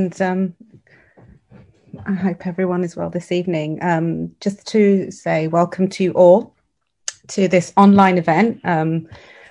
[0.00, 0.54] and um,
[2.06, 3.78] I hope everyone is well this evening.
[3.82, 6.54] Um, just to say welcome to you all
[7.28, 8.60] to this online event.
[8.64, 9.08] Um,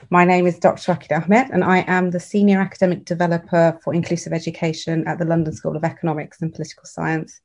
[0.09, 0.95] my name is Dr.
[0.95, 5.53] Akile Ahmet, and I am the Senior Academic Developer for Inclusive Education at the London
[5.53, 7.41] School of Economics and Political Science.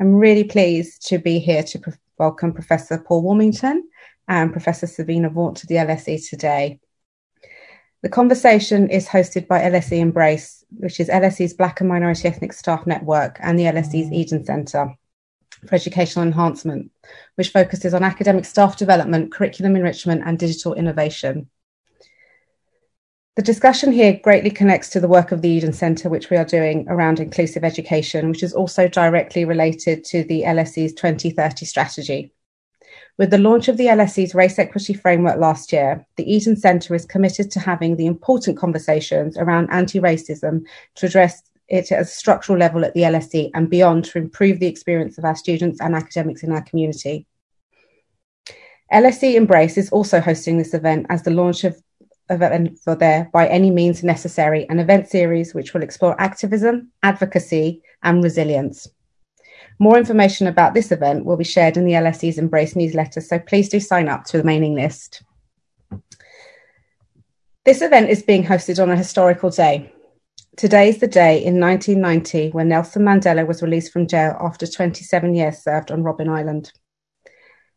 [0.00, 3.80] I'm really pleased to be here to pro- welcome Professor Paul Warmington
[4.28, 6.78] and Professor Sabina Vaught to the LSE today.
[8.04, 12.86] The conversation is hosted by LSE Embrace, which is LSE's Black and Minority Ethnic Staff
[12.86, 14.94] Network and the LSE's Eden Centre
[15.66, 16.90] for Educational Enhancement,
[17.36, 21.48] which focuses on academic staff development, curriculum enrichment, and digital innovation.
[23.36, 26.44] The discussion here greatly connects to the work of the Eden Centre, which we are
[26.44, 32.34] doing around inclusive education, which is also directly related to the LSE's 2030 strategy.
[33.16, 37.06] With the launch of the LSE's Race Equity Framework last year, the Eden Centre is
[37.06, 40.64] committed to having the important conversations around anti racism
[40.96, 44.66] to address it at a structural level at the LSE and beyond to improve the
[44.66, 47.24] experience of our students and academics in our community.
[48.92, 51.80] LSE Embrace is also hosting this event as the launch of
[52.30, 57.80] event for their By Any Means Necessary, an event series which will explore activism, advocacy,
[58.02, 58.88] and resilience.
[59.78, 63.68] More information about this event will be shared in the LSE's Embrace newsletter, so please
[63.68, 65.22] do sign up to the mailing list.
[67.64, 69.90] This event is being hosted on a historical day.
[70.56, 75.34] Today is the day in 1990 when Nelson Mandela was released from jail after 27
[75.34, 76.72] years served on Robben Island.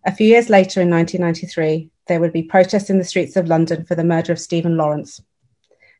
[0.05, 3.83] A few years later, in 1993, there would be protests in the streets of London
[3.83, 5.21] for the murder of Stephen Lawrence.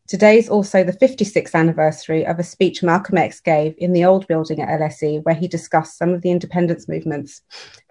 [0.07, 4.25] Today is also the 56th anniversary of a speech Malcolm X gave in the old
[4.27, 7.41] building at LSE, where he discussed some of the independence movements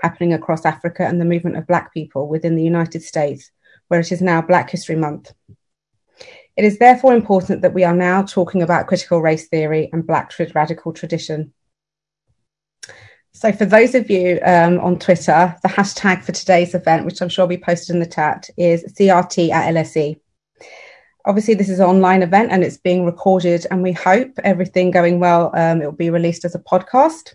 [0.00, 3.50] happening across Africa and the movement of Black people within the United States,
[3.88, 5.34] where it is now Black History Month.
[6.56, 10.32] It is therefore important that we are now talking about critical race theory and Black
[10.54, 11.52] radical tradition.
[13.32, 17.28] So, for those of you um, on Twitter, the hashtag for today's event, which I'm
[17.28, 20.18] sure will be posted in the chat, is CRT at LSE.
[21.26, 25.18] Obviously, this is an online event and it's being recorded, and we hope everything going
[25.18, 27.34] well, um, it will be released as a podcast.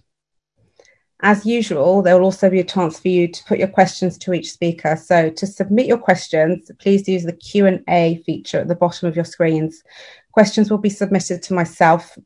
[1.24, 4.34] As usual, there will also be a chance for you to put your questions to
[4.34, 4.96] each speaker.
[4.96, 9.26] So to submit your questions, please use the Q&A feature at the bottom of your
[9.26, 9.84] screens.
[10.32, 12.18] Questions will be submitted to myself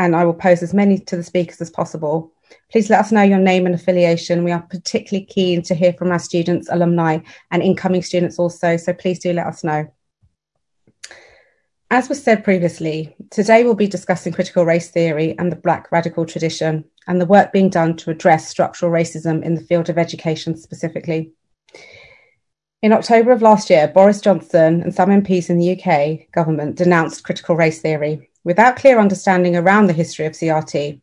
[0.00, 2.32] and I will pose as many to the speakers as possible.
[2.72, 4.42] Please let us know your name and affiliation.
[4.42, 7.18] We are particularly keen to hear from our students, alumni,
[7.52, 9.86] and incoming students also, so please do let us know.
[11.90, 16.24] As was said previously, today we'll be discussing critical race theory and the Black radical
[16.24, 20.56] tradition and the work being done to address structural racism in the field of education
[20.56, 21.32] specifically.
[22.82, 27.24] In October of last year, Boris Johnson and some MPs in the UK government denounced
[27.24, 31.00] critical race theory without clear understanding around the history of CRT.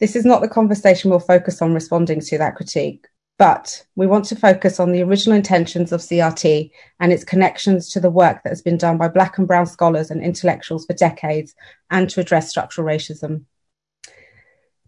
[0.00, 3.06] This is not the conversation we'll focus on responding to that critique,
[3.38, 8.00] but we want to focus on the original intentions of CRT and its connections to
[8.00, 11.54] the work that has been done by Black and Brown scholars and intellectuals for decades
[11.90, 13.44] and to address structural racism.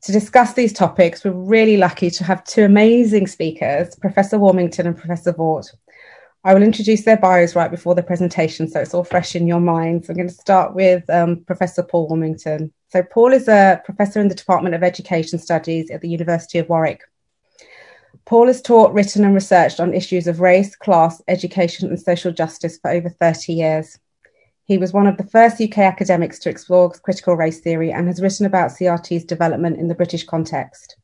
[0.02, 4.96] To discuss these topics, we're really lucky to have two amazing speakers, Professor Warmington and
[4.96, 5.72] Professor Vaught.
[6.42, 9.60] I will introduce their bios right before the presentation, so it's all fresh in your
[9.60, 10.08] minds.
[10.08, 12.72] I'm going to start with um, Professor Paul Warmington.
[12.88, 16.68] So, Paul is a professor in the Department of Education Studies at the University of
[16.70, 17.02] Warwick.
[18.30, 22.78] Paul has taught, written, and researched on issues of race, class, education, and social justice
[22.78, 23.98] for over 30 years.
[24.62, 28.22] He was one of the first UK academics to explore critical race theory and has
[28.22, 30.94] written about CRT's development in the British context.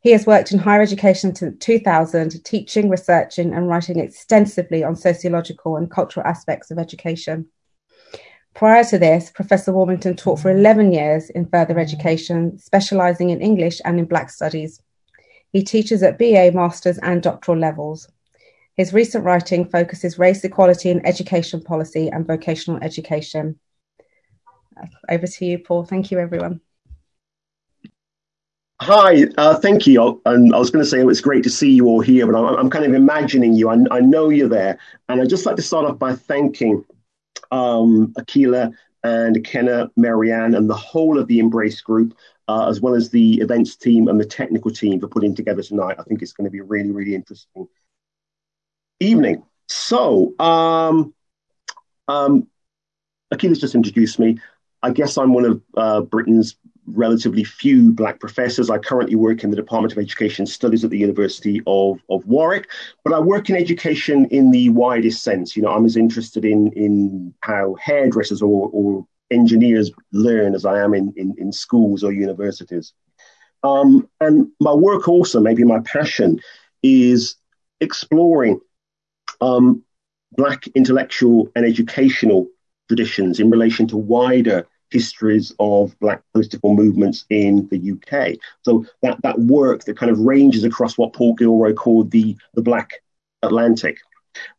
[0.00, 5.76] He has worked in higher education since 2000, teaching, researching, and writing extensively on sociological
[5.76, 7.46] and cultural aspects of education.
[8.54, 13.82] Prior to this, Professor Warmington taught for 11 years in further education, specialising in English
[13.84, 14.80] and in Black Studies.
[15.52, 18.08] He teaches at BA, Masters, and doctoral levels.
[18.74, 23.58] His recent writing focuses race equality in education policy and vocational education.
[25.08, 25.84] Over to you, Paul.
[25.84, 26.60] Thank you, everyone.
[28.80, 30.22] Hi, uh, thank you.
[30.24, 32.38] And I was going to say oh, it's great to see you all here, but
[32.38, 33.68] I'm, I'm kind of imagining you.
[33.68, 34.78] I, I, know you're there.
[35.08, 36.84] And I'd just like to start off by thanking
[37.50, 38.72] um, Akila
[39.02, 42.16] and Kenna, Marianne, and the whole of the Embrace group
[42.48, 45.96] uh, as well as the events team and the technical team for putting together tonight.
[45.98, 47.68] I think it's going to be a really, really interesting
[49.00, 49.44] evening.
[49.68, 51.14] So, um,
[52.08, 52.48] um,
[53.32, 54.38] Akila's just introduced me.
[54.82, 56.56] I guess I'm one of uh, Britain's
[56.86, 58.70] relatively few black professors.
[58.70, 62.70] I currently work in the Department of Education Studies at the University of, of Warwick,
[63.04, 65.54] but I work in education in the widest sense.
[65.54, 70.80] You know, I'm as interested in, in how hairdressers or, or engineers learn as I
[70.80, 72.92] am in, in, in schools or universities.
[73.62, 76.40] Um, and my work also, maybe my passion,
[76.82, 77.36] is
[77.80, 78.60] exploring
[79.40, 79.82] um,
[80.32, 82.46] Black intellectual and educational
[82.88, 88.38] traditions in relation to wider histories of Black political movements in the UK.
[88.62, 92.62] So that, that work that kind of ranges across what Paul Gilroy called the, the
[92.62, 92.90] Black
[93.42, 93.98] Atlantic.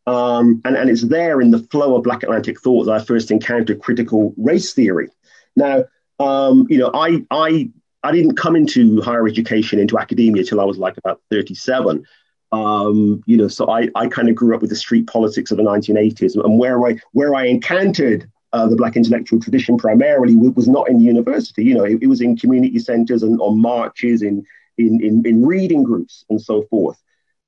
[0.06, 3.30] Um, and, and it's there in the flow of Black Atlantic thought that I first
[3.30, 5.08] encountered critical race theory.
[5.56, 5.84] Now,
[6.18, 7.70] um, you know, I, I,
[8.02, 12.04] I didn't come into higher education, into academia till I was like about 37.
[12.52, 15.56] Um, you know, so I, I kind of grew up with the street politics of
[15.56, 20.66] the 1980s, and where I where I encountered uh, the Black intellectual tradition primarily was
[20.66, 21.64] not in the university.
[21.64, 24.44] You know, it, it was in community centres and on marches, in
[24.78, 27.00] in in, in reading groups, and so forth.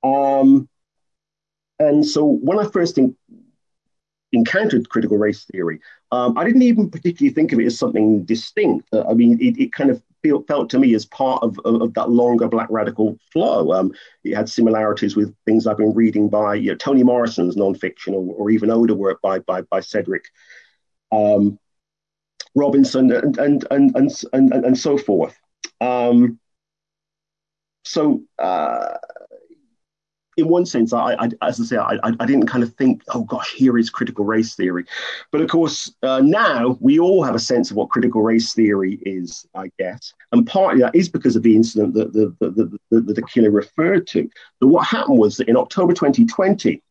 [0.03, 0.69] Um,
[1.79, 3.15] and so when I first in,
[4.31, 5.79] encountered critical race theory,
[6.11, 8.87] um, I didn't even particularly think of it as something distinct.
[8.93, 11.81] Uh, I mean, it, it kind of feel, felt to me as part of, of,
[11.81, 13.71] of that longer Black radical flow.
[13.73, 13.93] Um,
[14.23, 18.33] it had similarities with things I've been reading by you know, Toni Morrison's nonfiction or,
[18.35, 20.25] or even older work by, by, by Cedric
[21.11, 21.59] um,
[22.55, 25.37] Robinson and, and, and, and, and, and, so forth.
[25.81, 26.39] Um,
[27.83, 28.97] so, uh,
[30.37, 33.23] in one sense, I, I, as I say, I, I didn't kind of think, oh
[33.23, 34.85] gosh, here is critical race theory.
[35.31, 38.99] But of course, uh, now we all have a sense of what critical race theory
[39.05, 40.13] is, I guess.
[40.31, 43.51] And partly that is because of the incident that the, the, the, the, the, killer
[43.51, 44.29] referred to.
[44.59, 46.81] But what happened was that in October 2020,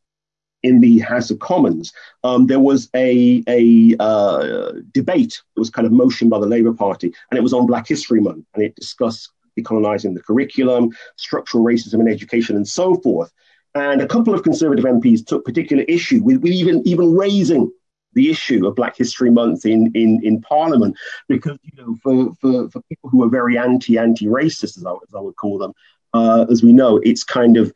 [0.62, 1.93] in the House of Commons,
[2.23, 6.73] um, there was a, a uh, debate that was kind of motioned by the Labour
[6.73, 11.64] Party, and it was on Black History Month, and it discussed decolonizing the curriculum, structural
[11.64, 13.32] racism in education, and so forth.
[13.75, 17.70] And a couple of Conservative MPs took particular issue with, with even, even raising
[18.14, 20.96] the issue of Black History Month in, in, in Parliament,
[21.28, 24.93] because you know, for, for, for people who are very anti anti racist, as I,
[24.93, 25.72] as I would call them,
[26.12, 27.72] uh, as we know, it's kind of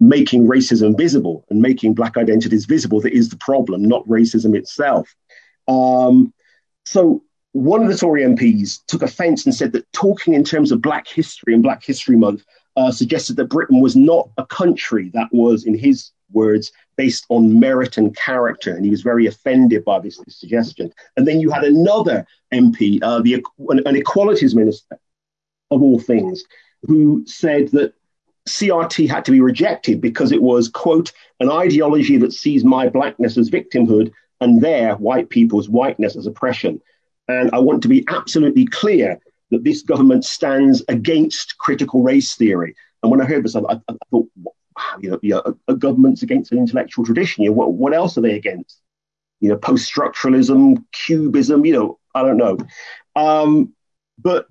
[0.00, 5.14] making racism visible and making Black identities visible that is the problem, not racism itself.
[5.66, 6.32] Um,
[6.84, 7.22] so
[7.58, 11.08] one of the Tory MPs took offence and said that talking in terms of Black
[11.08, 12.44] history and Black History Month
[12.76, 17.58] uh, suggested that Britain was not a country that was, in his words, based on
[17.58, 18.76] merit and character.
[18.76, 20.92] And he was very offended by this, this suggestion.
[21.16, 22.24] And then you had another
[22.54, 24.98] MP, uh, the, an, an equalities minister,
[25.72, 26.44] of all things,
[26.84, 27.92] who said that
[28.48, 33.36] CRT had to be rejected because it was, quote, an ideology that sees my blackness
[33.36, 36.80] as victimhood and their white people's whiteness as oppression.
[37.28, 39.20] And I want to be absolutely clear
[39.50, 42.74] that this government stands against critical race theory.
[43.02, 44.52] And when I heard this, I, I thought, wow,
[45.00, 47.44] you know, yeah, a, a, government's against an intellectual tradition.
[47.44, 48.80] You know, what, what else are they against?
[49.40, 52.58] You know, post-structuralism, cubism, you know, I don't know.
[53.14, 53.74] Um,
[54.18, 54.46] but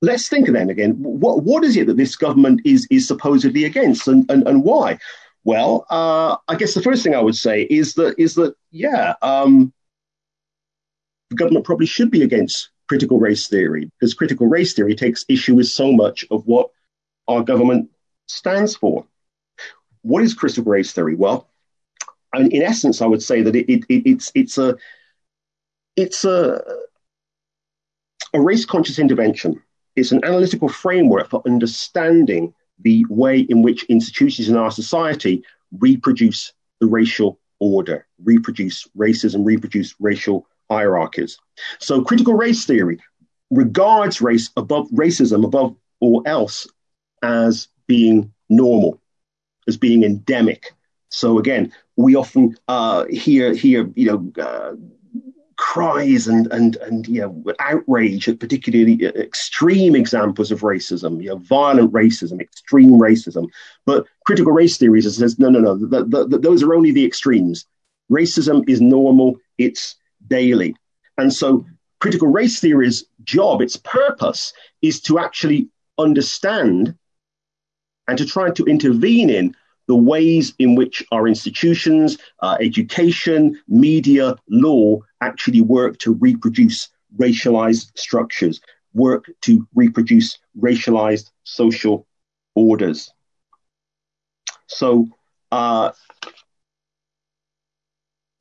[0.00, 3.64] let's think of then again, what, what is it that this government is, is supposedly
[3.64, 4.98] against and, and, and why?
[5.44, 9.14] Well, uh, I guess the first thing I would say is that, is that yeah,
[9.22, 9.72] um,
[11.32, 15.54] the government probably should be against critical race theory because critical race theory takes issue
[15.54, 16.68] with so much of what
[17.26, 17.88] our government
[18.28, 19.06] stands for.
[20.02, 21.14] What is critical race theory?
[21.14, 21.48] Well,
[22.36, 24.76] in essence, I would say that it, it, it's it's a
[25.96, 26.60] it's a
[28.34, 29.62] a race conscious intervention.
[29.96, 35.42] It's an analytical framework for understanding the way in which institutions in our society
[35.78, 41.38] reproduce the racial order, reproduce racism, reproduce racial hierarchies.
[41.78, 42.98] So critical race theory
[43.50, 46.66] regards race above racism above all else
[47.22, 49.00] as being normal,
[49.68, 50.72] as being endemic.
[51.10, 54.72] So again, we often uh, hear hear you know uh,
[55.56, 61.36] cries and and and you know outrage at particularly extreme examples of racism, you know,
[61.36, 63.48] violent racism, extreme racism.
[63.84, 65.76] But critical race theory says no, no, no.
[65.76, 67.66] The, the, the, those are only the extremes.
[68.10, 69.36] Racism is normal.
[69.58, 69.96] It's
[70.28, 70.74] daily.
[71.18, 71.64] And so
[72.00, 74.52] critical race theory's job, its purpose,
[74.82, 76.96] is to actually understand
[78.08, 79.54] and to try to intervene in
[79.88, 86.88] the ways in which our institutions, uh, education, media, law actually work to reproduce
[87.18, 88.60] racialized structures,
[88.94, 92.06] work to reproduce racialized social
[92.54, 93.12] orders.
[94.66, 95.08] So,
[95.50, 95.92] uh,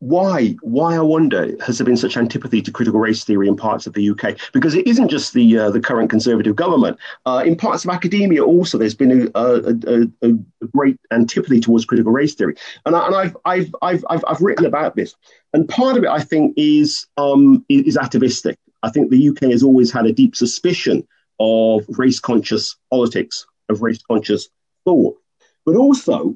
[0.02, 3.86] why, why I wonder, has there been such antipathy to critical race theory in parts
[3.86, 4.36] of the UK?
[4.52, 6.98] Because it isn't just the uh, the current Conservative government.
[7.28, 11.86] Uh, in parts of academia, also, there's been a, a, a, a great antipathy towards
[11.86, 12.56] critical race theory,
[12.88, 15.14] and, I, and I've, I've, I've, I've, I've written about this.
[15.54, 18.58] And part of it, I think, is um, is atavistic.
[18.82, 21.08] I think the UK has always had a deep suspicion
[21.40, 24.50] of race conscious politics, of race conscious
[24.84, 25.16] thought,
[25.64, 26.36] but also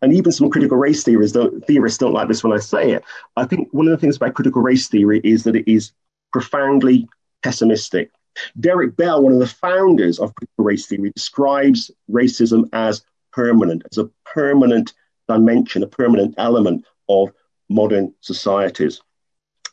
[0.00, 3.04] and even some critical race theorists don't, theorists don't like this when I say it.
[3.36, 5.92] I think one of the things about critical race theory is that it is
[6.32, 7.08] profoundly
[7.42, 8.10] pessimistic.
[8.58, 13.98] Derek Bell, one of the founders of critical race theory, describes racism as permanent, as
[13.98, 14.92] a permanent
[15.28, 17.32] dimension, a permanent element of
[17.68, 19.00] modern societies.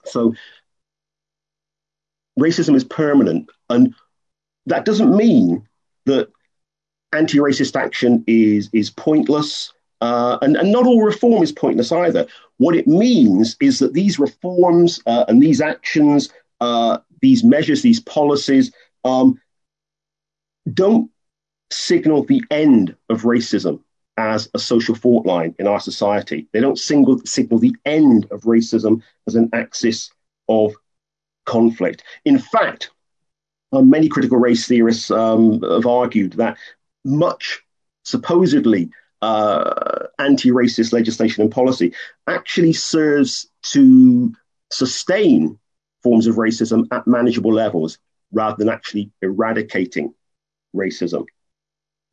[0.06, 0.34] So
[2.40, 3.94] racism is permanent, and
[4.66, 5.68] that doesn't mean
[6.06, 6.30] that
[7.12, 12.28] anti-racist action is is pointless uh, and, and not all reform is pointless either.
[12.58, 16.30] What it means is that these reforms uh, and these actions,
[16.62, 18.72] uh, these measures, these policies
[19.04, 19.40] um,
[20.74, 21.10] don't
[21.72, 23.82] signal the end of racism
[24.18, 26.48] as a social fault line in our society.
[26.52, 30.12] They don't single, signal the end of racism as an axis
[30.50, 30.74] of
[31.46, 32.04] conflict.
[32.26, 32.92] In fact,
[33.72, 36.58] uh, many critical race theorists um, have argued that
[37.06, 37.62] much
[38.04, 38.90] supposedly
[39.22, 41.94] uh, anti racist legislation and policy
[42.28, 44.34] actually serves to
[44.72, 45.60] sustain
[46.04, 47.98] forms of racism at manageable levels
[48.32, 50.14] rather than actually eradicating
[50.76, 51.26] racism.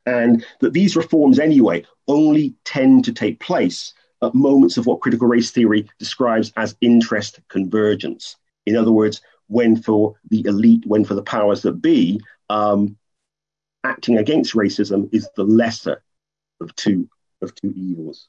[0.05, 5.27] And that these reforms, anyway, only tend to take place at moments of what critical
[5.27, 8.35] race theory describes as interest convergence.
[8.65, 12.97] In other words, when for the elite, when for the powers that be, um,
[13.83, 16.01] acting against racism is the lesser
[16.61, 17.09] of two
[17.41, 18.27] of two evils.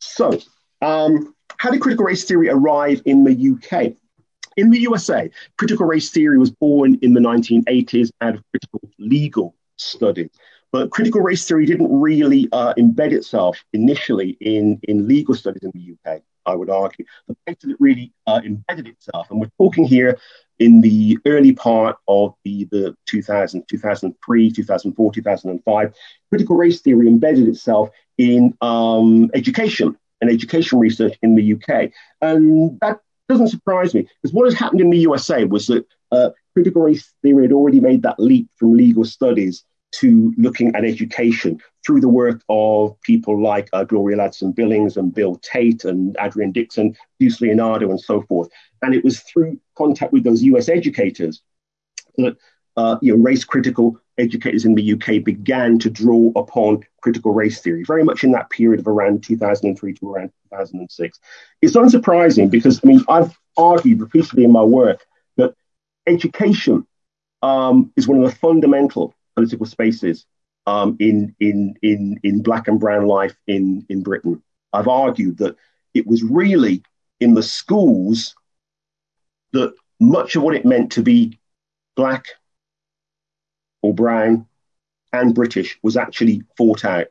[0.00, 0.38] So,
[0.82, 3.94] um, how did critical race theory arrive in the UK?
[4.56, 9.54] In the USA, critical race theory was born in the 1980s out of critical legal
[9.76, 10.30] studies.
[10.70, 15.70] But critical race theory didn't really uh, embed itself initially in, in legal studies in
[15.72, 17.04] the UK, I would argue.
[17.28, 20.18] The place that it really uh, embedded itself, and we're talking here
[20.58, 25.94] in the early part of the, the 2000, 2003, 2004, 2005,
[26.30, 31.90] critical race theory embedded itself in um, education and education research in the UK.
[32.20, 36.30] And that doesn't surprise me because what has happened in the USA was that uh,
[36.52, 39.64] critical race theory had already made that leap from legal studies
[40.00, 45.14] to looking at education through the work of people like uh, Gloria Ladson Billings and
[45.14, 48.48] Bill Tate and Adrienne Dixson, Zeus Leonardo, and so forth.
[48.82, 51.42] And it was through contact with those US educators
[52.16, 52.36] that
[52.76, 57.60] uh, you know, race critical educators in the UK began to draw upon critical race
[57.60, 61.20] theory, very much in that period of around 2003 to around 2006.
[61.62, 65.04] It's unsurprising because, I mean, I've argued repeatedly in my work
[65.36, 65.54] that
[66.06, 66.86] education
[67.42, 70.26] um, is one of the fundamental political spaces
[70.66, 74.42] um, in, in, in, in black and brown life in, in Britain.
[74.72, 75.56] I've argued that
[75.92, 76.82] it was really
[77.20, 78.34] in the schools
[79.52, 81.38] that much of what it meant to be
[81.96, 82.26] black
[83.82, 84.46] or brown
[85.12, 87.06] and British was actually fought out.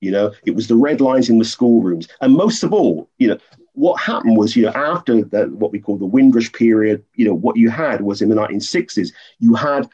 [0.00, 2.06] You know, it was the red lines in the schoolrooms.
[2.20, 3.38] And most of all, you know,
[3.72, 7.34] what happened was, you know, after the, what we call the Windrush period, you know,
[7.34, 9.88] what you had was in the 1960s, you had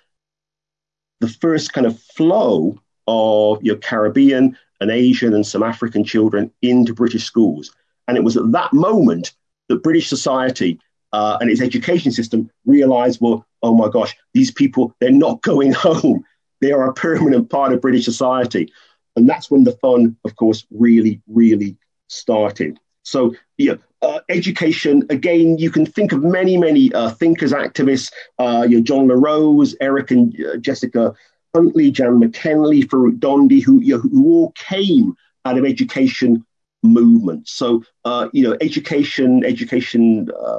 [1.24, 6.92] the first kind of flow of your Caribbean and Asian and some African children into
[6.92, 7.74] British schools.
[8.06, 9.32] And it was at that moment
[9.68, 10.78] that British society
[11.14, 15.72] uh, and its education system realized, well, oh my gosh, these people, they're not going
[15.72, 16.22] home.
[16.60, 18.70] They are a permanent part of British society.
[19.16, 21.78] And that's when the fun, of course, really, really
[22.08, 22.78] started.
[23.02, 28.66] So, yeah, uh, education, again, you can think of many, many uh, thinkers, activists, uh,
[28.68, 31.14] you know, John LaRose, Eric and uh, Jessica
[31.54, 36.44] Huntley, Jan McKenley, Farrukh Dhondy, who, you know, who all came out of education
[36.82, 37.52] movements.
[37.52, 40.58] So, uh, you know, education, education uh,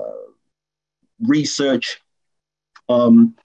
[1.22, 2.02] research,
[2.90, 3.36] um,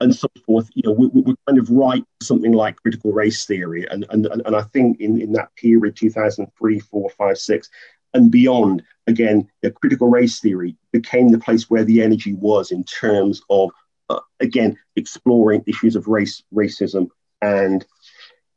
[0.00, 0.68] and so forth.
[0.74, 4.54] You know, we, we're kind of right something like critical race theory, and and and
[4.54, 7.70] I think in in that period, 2003, four, five, six,
[8.14, 12.84] and beyond, again, the critical race theory became the place where the energy was in
[12.84, 13.70] terms of
[14.08, 17.08] uh, again, exploring issues of race, racism,
[17.42, 17.84] and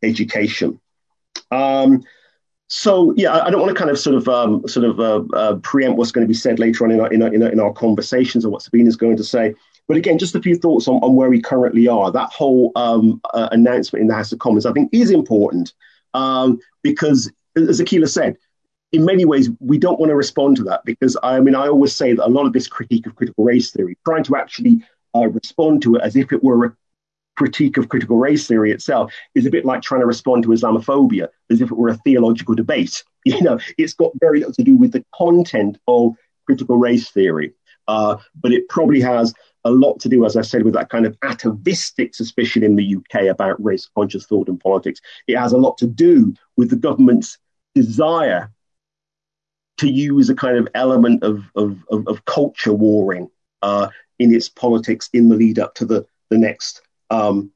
[0.04, 0.80] education.
[1.52, 2.04] Um,
[2.68, 5.56] so yeah, I don't want to kind of sort of um, sort of uh, uh,
[5.58, 7.60] preempt what's going to be said later on in our, in our, in our, in
[7.60, 9.56] our conversations or what Sabine is going to say.
[9.88, 12.12] But again, just a few thoughts on, on where we currently are.
[12.12, 15.74] That whole um, uh, announcement in the House of Commons, I think, is important
[16.14, 18.38] um, because, as Akila said,
[18.92, 21.96] in many ways, we don't want to respond to that because I mean, I always
[21.96, 24.84] say that a lot of this critique of critical race theory, trying to actually
[25.16, 26.76] uh, respond to it as if it were a
[27.38, 31.28] critique of critical race theory itself, is a bit like trying to respond to Islamophobia
[31.50, 33.04] as if it were a theological debate.
[33.26, 36.16] You know, it's got very little to do with the content of
[36.46, 37.54] critical race theory,
[37.90, 39.34] uh, but it probably has
[39.66, 42.96] a lot to do, as I said, with that kind of atavistic suspicion in the
[42.96, 45.02] UK about race conscious thought and politics.
[45.28, 47.38] It has a lot to do with the government's
[47.76, 48.50] desire
[49.80, 53.30] to use a kind of element of, of, of, of culture warring
[53.62, 53.88] uh,
[54.20, 57.52] in its politics in the lead up to the, the next um,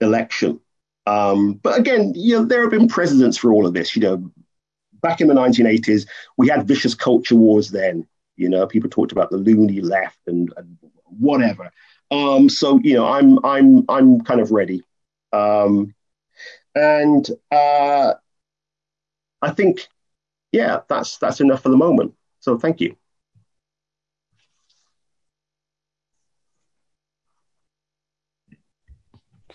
[0.00, 0.60] election.
[1.06, 3.94] Um, but again, you know, there have been precedents for all of this.
[3.94, 4.30] You know,
[5.02, 6.06] back in the 1980s,
[6.36, 8.06] we had vicious culture wars then.
[8.36, 11.70] You know, people talked about the loony left and, and whatever.
[12.10, 14.84] Um, so you know, I'm I'm I'm kind of ready,
[15.32, 15.92] um,
[16.74, 18.14] and uh,
[19.42, 19.88] I think
[20.52, 22.14] yeah, that's that's enough for the moment.
[22.40, 22.96] So thank you.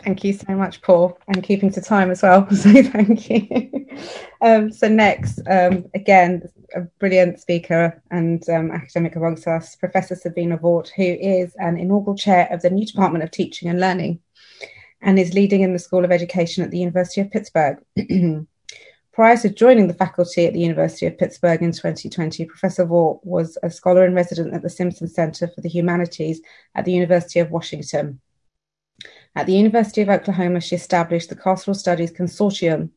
[0.04, 2.48] Thank you so much, Paul, and keeping to time as well.
[2.56, 3.88] So thank you.
[4.42, 6.44] um, so next, um, again,
[6.76, 12.18] a brilliant speaker and um, academic amongst us, Professor Sabina Vaught, who is an inaugural
[12.18, 14.20] chair of the new Department of Teaching and Learning
[15.02, 17.78] and is leading in the School of Education at the University of Pittsburgh.
[19.13, 23.58] Prior to joining the faculty at the University of Pittsburgh in 2020, Professor Vaught was
[23.62, 26.41] a scholar in resident at the Simpson Center for the Humanities
[26.75, 28.22] at the University of Washington.
[29.36, 32.91] At the University of Oklahoma, she established the Carceral Studies Consortium.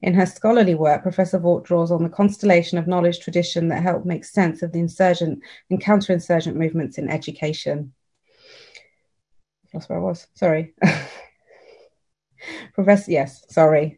[0.00, 4.06] In her scholarly work, Professor Vaught draws on the constellation of knowledge tradition that helped
[4.06, 7.92] make sense of the insurgent and counterinsurgent movements in education.
[9.74, 10.28] That's where I was.
[10.34, 10.72] Sorry.
[12.72, 13.97] Professor, yes, sorry.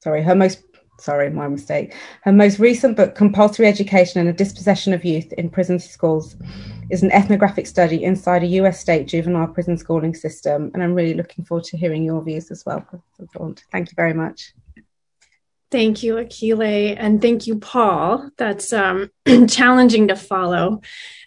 [0.00, 0.62] Sorry, her most
[0.98, 1.94] sorry, my mistake.
[2.22, 6.36] Her most recent book, Compulsory Education and the Dispossession of Youth in Prison Schools,
[6.90, 10.70] is an ethnographic study inside a US state juvenile prison schooling system.
[10.74, 12.84] And I'm really looking forward to hearing your views as well.
[13.72, 14.52] Thank you very much.
[15.70, 18.30] Thank you, Akile, and thank you, Paul.
[18.36, 19.10] That's um,
[19.48, 20.80] challenging to follow.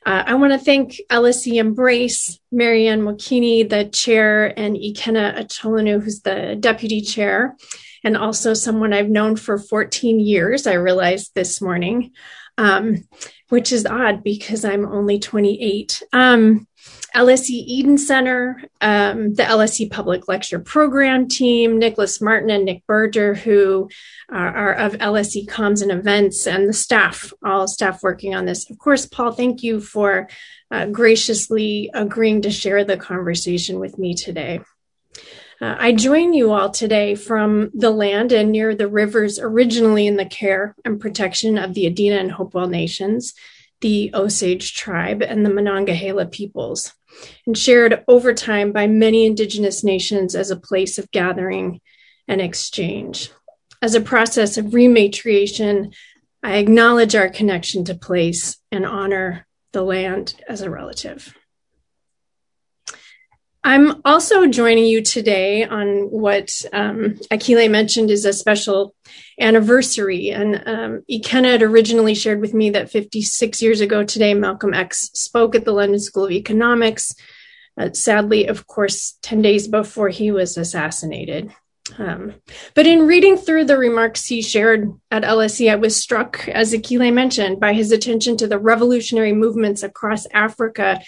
[0.06, 6.22] Uh, I want to thank LSE Embrace, Marianne Mokini, the chair, and Ikenna Achonwu, who's
[6.22, 7.56] the deputy chair
[8.04, 12.12] and also someone I've known for 14 years, I realized this morning,
[12.58, 13.08] um,
[13.50, 16.04] which is odd because I'm only 28.
[16.12, 16.68] Um,
[17.16, 23.36] LSE Eden Center, um, the LSE Public Lecture Program team, Nicholas Martin and Nick Berger,
[23.36, 23.90] who
[24.32, 28.70] are, are, of LSE Comms and Events, and the staff, all staff working on this.
[28.70, 30.28] Of course, Paul, thank you for
[30.72, 34.62] uh, graciously agreeing to share the conversation with me today.
[35.62, 40.18] Uh, I join you all today from the land and near the rivers originally in
[40.18, 43.36] the care and protection of the Adena and Hopewell nations,
[43.84, 46.94] the Osage tribe, and the Monongahela peoples,
[47.46, 51.82] and shared over time by many indigenous nations as a place of gathering
[52.26, 53.30] and exchange.
[53.82, 55.94] As a process of rematriation,
[56.42, 61.36] I acknowledge our connection to place and honor the land as a relative.
[63.66, 68.96] I'm also joining you today on what um, Akile mentioned is a special
[69.40, 70.30] anniversary.
[70.30, 75.10] And um, Ikenna had originally shared with me that 56 years ago today, Malcolm X
[75.14, 77.16] spoke at the London School of Economics.
[77.78, 81.52] Uh, sadly, of course, 10 days before he was assassinated.
[81.98, 82.36] Um,
[82.76, 87.12] but in reading through the remarks he shared at LSE, I was struck, as Akile
[87.12, 91.02] mentioned, by his attention to the revolutionary movements across Africa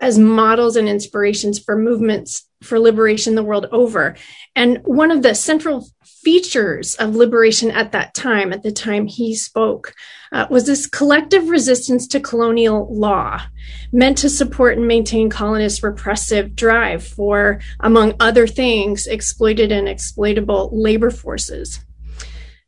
[0.00, 4.16] as models and inspirations for movements for liberation the world over.
[4.56, 5.86] And one of the central
[6.22, 9.94] features of liberation at that time, at the time he spoke,
[10.32, 13.40] uh, was this collective resistance to colonial law,
[13.92, 20.70] meant to support and maintain colonists' repressive drive for, among other things, exploited and exploitable
[20.72, 21.80] labor forces.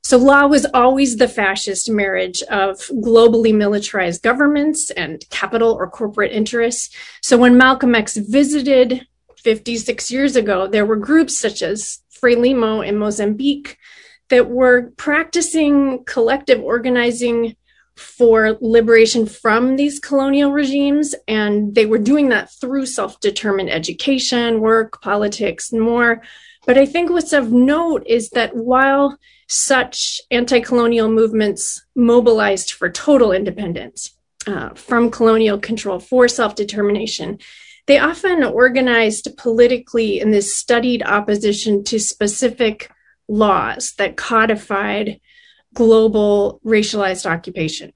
[0.03, 6.31] So law was always the fascist marriage of globally militarized governments and capital or corporate
[6.31, 6.95] interests.
[7.23, 9.07] So when Malcolm X visited
[9.38, 13.77] 56 years ago, there were groups such as Frelimo in Mozambique
[14.31, 17.57] that were practicing collective organizing
[17.97, 21.15] for liberation from these colonial regimes.
[21.29, 26.23] And they were doing that through self determined education, work, politics, and more.
[26.67, 32.89] But I think what's of note is that while such anti colonial movements mobilized for
[32.89, 37.39] total independence uh, from colonial control for self determination,
[37.87, 42.90] they often organized politically in this studied opposition to specific
[43.29, 45.20] laws that codified
[45.75, 47.92] global racialized occupation.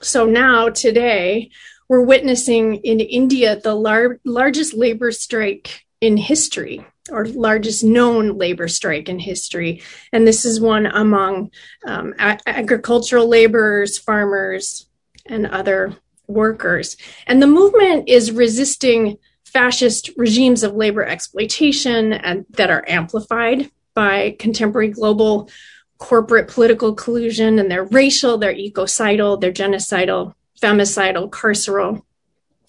[0.00, 1.50] So now, today,
[1.88, 8.68] we're witnessing in India the lar- largest labor strike in history or largest known labor
[8.68, 9.82] strike in history.
[10.12, 11.50] And this is one among
[11.86, 14.86] um, a- agricultural laborers, farmers,
[15.26, 16.96] and other workers.
[17.26, 24.36] And the movement is resisting fascist regimes of labor exploitation and that are amplified by
[24.38, 25.48] contemporary global
[25.98, 32.02] corporate political collusion and they're racial, they're ecocidal, they're genocidal, femicidal, carceral.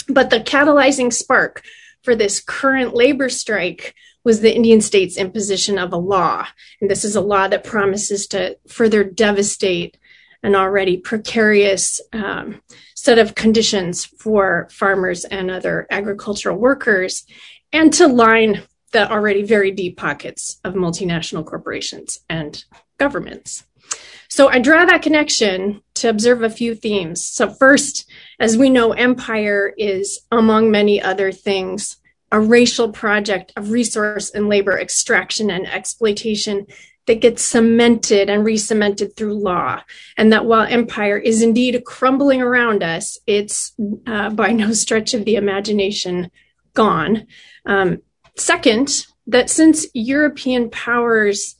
[0.08, 1.64] But the catalyzing spark
[2.04, 6.48] for this current labor strike was the Indian state's imposition of a law.
[6.82, 9.98] And this is a law that promises to further devastate
[10.44, 12.62] an already precarious um,
[13.06, 17.24] set of conditions for farmers and other agricultural workers,
[17.72, 18.64] and to line
[18.94, 22.66] the already very deep pockets of multinational corporations and
[22.98, 23.64] governments.
[24.28, 27.24] So I draw that connection to observe a few themes.
[27.24, 31.98] So, first, as we know, empire is, among many other things,
[32.32, 36.66] a racial project of resource and labor extraction and exploitation
[37.08, 39.82] that gets cemented and re-cemented through law.
[40.18, 43.74] And that while empire is indeed crumbling around us, it's
[44.08, 46.32] uh, by no stretch of the imagination
[46.74, 47.28] gone.
[47.66, 48.02] Um,
[48.36, 51.56] second, that since European powers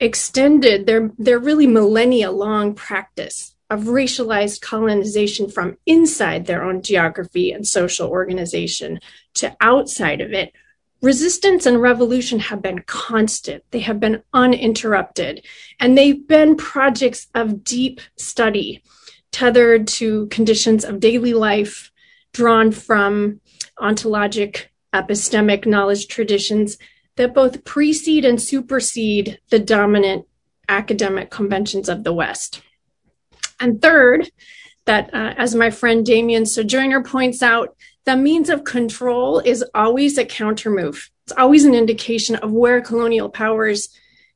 [0.00, 7.50] extended their, their really millennia long practice of racialized colonization from inside their own geography
[7.50, 9.00] and social organization
[9.34, 10.52] to outside of it,
[11.02, 13.64] resistance and revolution have been constant.
[13.70, 15.44] They have been uninterrupted.
[15.78, 18.82] And they've been projects of deep study,
[19.30, 21.90] tethered to conditions of daily life,
[22.32, 23.40] drawn from
[23.78, 26.78] ontologic epistemic knowledge traditions
[27.16, 30.26] that both precede and supersede the dominant
[30.68, 32.62] academic conventions of the West.
[33.60, 34.30] And third,
[34.84, 40.16] that uh, as my friend Damien Sojoyner points out, the means of control is always
[40.16, 41.10] a countermove.
[41.24, 43.88] It's always an indication of where colonial powers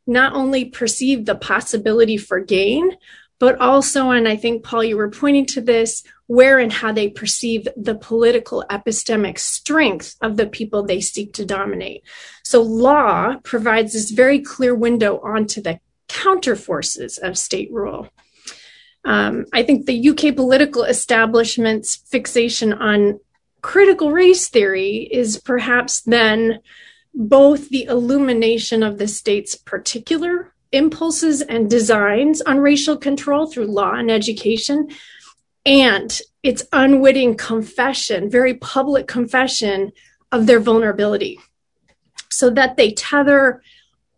[0.06, 2.96] not only perceive the possibility for gain,
[3.38, 7.08] but also, and I think, Paul, you were pointing to this, where and how they
[7.08, 12.02] perceive the political epistemic strength of the people they seek to dominate.
[12.44, 18.08] So, law provides this very clear window onto the counterforces of state rule.
[19.04, 23.20] Um, I think the UK political establishment's fixation on
[23.62, 26.60] critical race theory is perhaps then
[27.14, 33.94] both the illumination of the state's particular impulses and designs on racial control through law
[33.94, 34.88] and education,
[35.66, 39.92] and its unwitting confession, very public confession
[40.32, 41.38] of their vulnerability,
[42.30, 43.62] so that they tether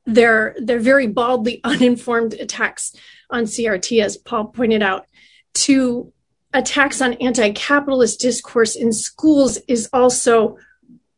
[0.04, 2.94] their their very baldly uninformed attacks
[3.30, 5.06] on CRT, as Paul pointed out,
[5.54, 6.12] to
[6.54, 10.56] attacks on anti-capitalist discourse in schools is also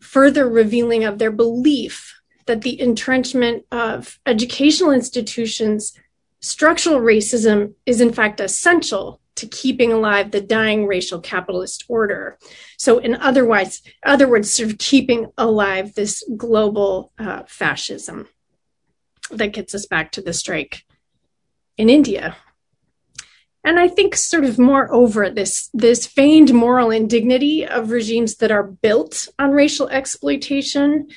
[0.01, 2.15] further revealing of their belief
[2.47, 5.99] that the entrenchment of educational institutions
[6.41, 12.39] structural racism is in fact essential to keeping alive the dying racial capitalist order.
[12.77, 18.29] So in otherwise other words sort of keeping alive this global uh, fascism
[19.31, 20.85] that gets us back to the strike
[21.77, 22.37] in india
[23.65, 28.63] and i think sort of moreover this this feigned moral indignity of regimes that are
[28.65, 31.09] built on racial exploitation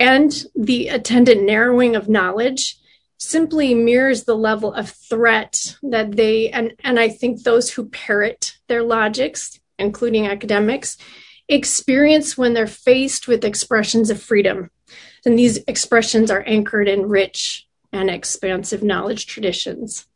[0.00, 2.76] and the attendant narrowing of knowledge
[3.16, 8.56] simply mirrors the level of threat that they and and i think those who parrot
[8.68, 10.96] their logics including academics
[11.48, 14.70] experience when they're faced with expressions of freedom.
[15.26, 20.06] And these expressions are anchored in rich and expansive knowledge traditions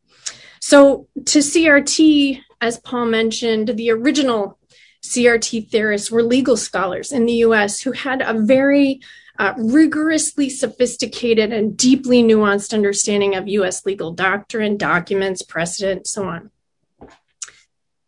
[0.60, 4.58] so, to CRT, as Paul mentioned, the original
[5.02, 9.00] CRT theorists were legal scholars in the US who had a very
[9.38, 16.50] uh, rigorously sophisticated and deeply nuanced understanding of US legal doctrine, documents, precedent, so on.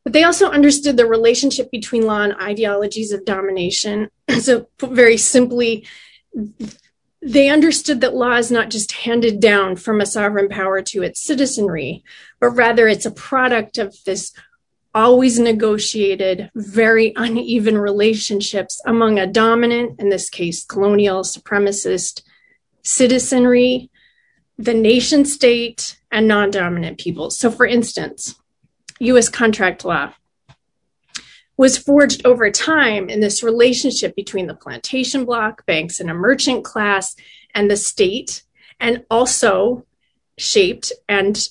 [0.03, 4.11] But they also understood the relationship between law and ideologies of domination.
[4.41, 5.87] so, very simply,
[7.23, 11.21] they understood that law is not just handed down from a sovereign power to its
[11.21, 12.03] citizenry,
[12.41, 14.33] but rather it's a product of this
[14.95, 22.23] always negotiated, very uneven relationships among a dominant, in this case, colonial, supremacist
[22.83, 23.91] citizenry,
[24.59, 27.39] the nation state, and non dominant peoples.
[27.39, 28.35] So, for instance,
[28.99, 30.13] US contract law
[31.61, 36.65] was forged over time in this relationship between the plantation bloc, banks, and a merchant
[36.65, 37.15] class,
[37.55, 38.45] and the state,
[38.81, 39.85] and also
[40.39, 41.51] shaped and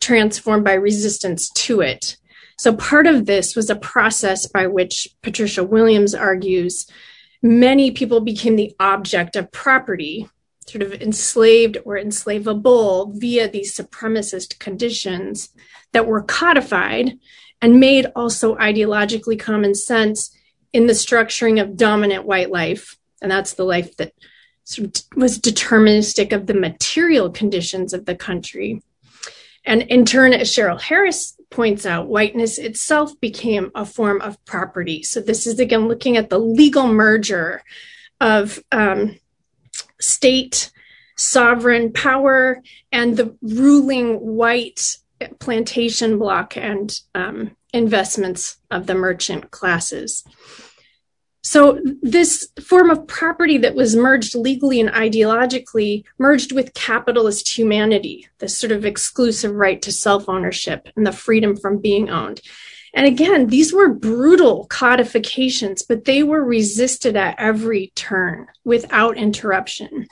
[0.00, 2.16] transformed by resistance to it.
[2.56, 6.86] So part of this was a process by which Patricia Williams argues
[7.42, 10.26] many people became the object of property,
[10.66, 15.50] sort of enslaved or enslavable via these supremacist conditions
[15.92, 17.18] that were codified
[17.62, 20.34] and made also ideologically common sense
[20.72, 22.96] in the structuring of dominant white life.
[23.20, 24.12] And that's the life that
[25.16, 28.82] was deterministic of the material conditions of the country.
[29.64, 35.02] And in turn, as Cheryl Harris points out, whiteness itself became a form of property.
[35.02, 37.62] So this is again looking at the legal merger
[38.20, 39.18] of um,
[40.00, 40.70] state
[41.16, 44.96] sovereign power and the ruling white
[45.38, 50.24] plantation bloc and um, investments of the merchant classes.
[51.42, 58.28] So, this form of property that was merged legally and ideologically merged with capitalist humanity,
[58.38, 62.42] this sort of exclusive right to self ownership and the freedom from being owned.
[62.92, 70.08] And again, these were brutal codifications, but they were resisted at every turn without interruption.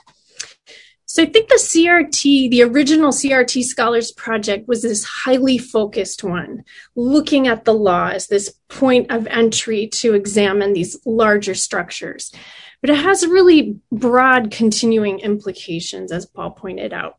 [1.19, 6.63] So I think the CRT, the original CRT Scholars Project, was this highly focused one,
[6.95, 12.31] looking at the law as this point of entry to examine these larger structures.
[12.79, 17.17] But it has really broad continuing implications, as Paul pointed out.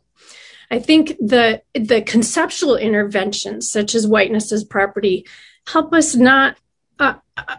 [0.71, 5.27] I think the, the conceptual interventions, such as whiteness as property,
[5.67, 6.57] help us not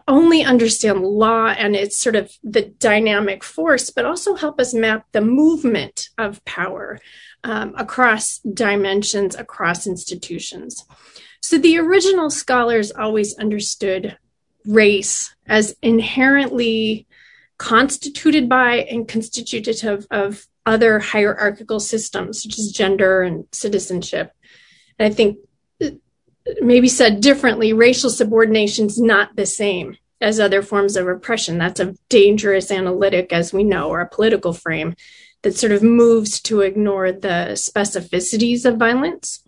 [0.08, 5.06] only understand law and its sort of the dynamic force, but also help us map
[5.12, 7.00] the movement of power
[7.44, 10.86] um, across dimensions, across institutions.
[11.42, 14.18] So the original scholars always understood
[14.66, 17.08] race as inherently
[17.58, 24.32] constituted by and constitutive of other hierarchical systems, such as gender and citizenship.
[25.00, 25.38] And I think
[26.62, 31.58] maybe said differently, racial subordination is not the same as other forms of oppression.
[31.58, 34.96] That's a dangerous analytic, as we know, or a political frame
[35.42, 39.44] that sort of moves to ignore the specificities of violence.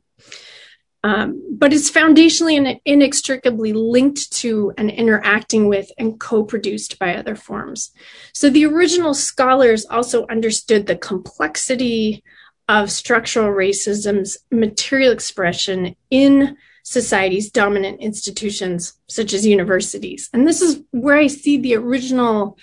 [1.05, 7.15] Um, but it's foundationally and inextricably linked to and interacting with and co produced by
[7.15, 7.91] other forms.
[8.33, 12.23] So the original scholars also understood the complexity
[12.69, 20.29] of structural racism's material expression in society's dominant institutions, such as universities.
[20.33, 22.57] And this is where I see the original,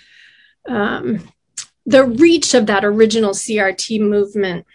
[0.67, 1.27] um,
[1.85, 4.65] the reach of that original CRT movement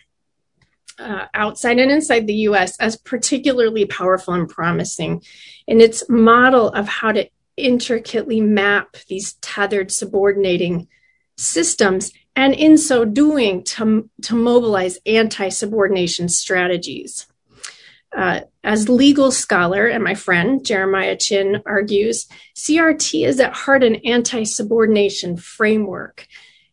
[0.99, 5.23] uh, outside and inside the US as particularly powerful and promising
[5.67, 10.89] in its model of how to intricately map these tethered subordinating
[11.37, 17.27] systems and in so doing to, to mobilize anti-subordination strategies.
[18.17, 22.27] Uh, as legal scholar and my friend Jeremiah Chin argues,
[22.57, 26.27] CRT is at heart an anti subordination framework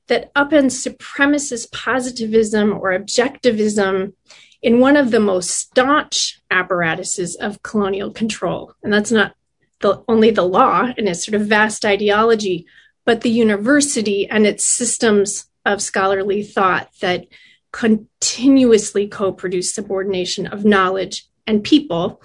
[0.07, 4.13] that upends supremacist positivism or objectivism
[4.61, 8.73] in one of the most staunch apparatuses of colonial control.
[8.81, 9.35] And that's not
[9.81, 12.65] the, only the law and its sort of vast ideology,
[13.05, 17.25] but the university and its systems of scholarly thought that
[17.73, 22.21] continuously co produce subordination of knowledge and people.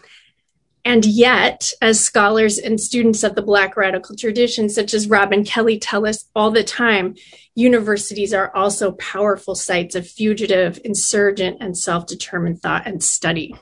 [0.85, 5.79] And yet, as scholars and students of the Black radical tradition, such as Robin Kelley,
[5.79, 7.15] tell us all the time,
[7.55, 13.55] universities are also powerful sites of fugitive, insurgent, and self determined thought and study.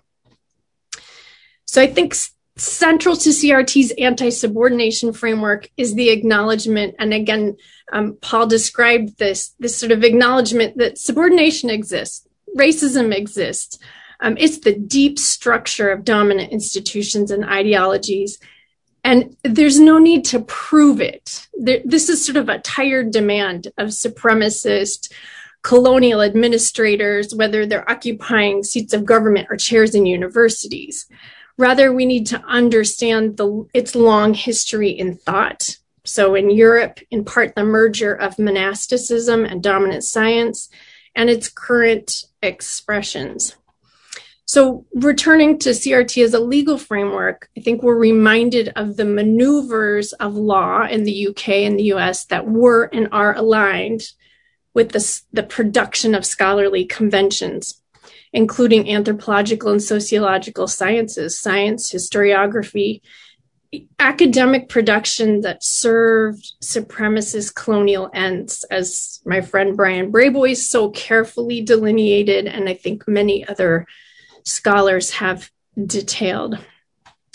[1.67, 2.15] So I think
[2.57, 6.95] central to CRT's anti subordination framework is the acknowledgement.
[6.99, 7.57] And again,
[7.93, 13.79] um, Paul described this, this sort of acknowledgement that subordination exists, racism exists,
[14.21, 18.39] um, it's the deep structure of dominant institutions and ideologies.
[19.05, 21.47] And there's no need to prove it.
[21.55, 25.13] There, this is sort of a tired demand of supremacist
[25.63, 31.07] colonial administrators, whether they're occupying seats of government or chairs in universities.
[31.59, 35.77] Rather, we need to understand the, its long history in thought.
[36.05, 40.69] So, in Europe, in part, the merger of monasticism and dominant science
[41.17, 43.57] and its current expressions.
[44.49, 50.13] So, returning to CRT as a legal framework, I think we're reminded of the maneuvers
[50.15, 54.03] of law in the UK and the US that were and are aligned
[54.73, 57.83] with the, the production of scholarly conventions,
[58.33, 63.01] including anthropological and sociological sciences, science, historiography,
[63.99, 72.47] academic production that served supremacist colonial ends, as my friend Brian Brayboy so carefully delineated,
[72.47, 73.89] and I think many other
[74.47, 75.51] scholars have
[75.87, 76.59] detailed.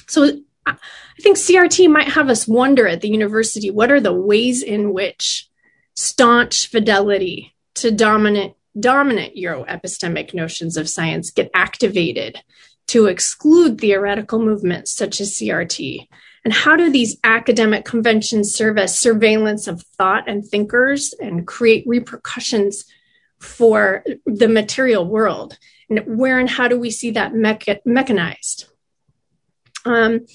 [0.08, 0.76] So I
[1.20, 5.50] think CRT might have us wonder at the university what are the ways in which
[5.96, 12.42] staunch fidelity to dominant dominant Euro-epistemic notions of science get activated
[12.88, 16.08] to exclude theoretical movements such as CRT?
[16.46, 21.84] And how do these academic conventions serve as surveillance of thought and thinkers and create
[21.86, 22.86] repercussions
[23.40, 25.58] for the material world?
[26.06, 28.66] Where and how do we see that mecha- mechanized?
[29.86, 30.26] Um,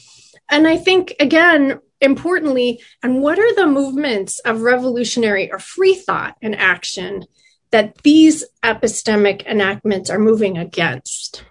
[0.51, 6.37] and I think, again, importantly, and what are the movements of revolutionary or free thought
[6.43, 7.25] and action
[7.71, 11.45] that these epistemic enactments are moving against?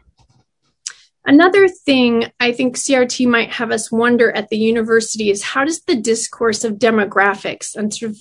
[1.28, 5.82] Another thing I think CRT might have us wonder at the university is how does
[5.82, 8.18] the discourse of demographics and sort of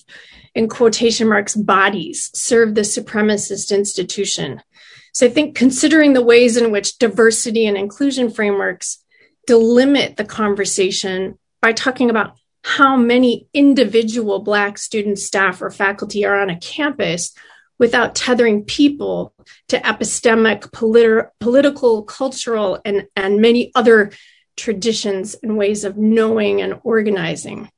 [0.55, 4.63] in quotation marks bodies serve the supremacist institution?
[5.15, 8.99] So I think considering the ways in which diversity and inclusion frameworks
[9.49, 16.41] delimit the conversation by talking about how many individual Black students, staff, or faculty are
[16.41, 17.33] on a campus
[17.79, 19.33] without tethering people
[19.69, 24.11] to epistemic, politi- political, cultural, and, and many other
[24.57, 27.71] traditions and ways of knowing and organizing.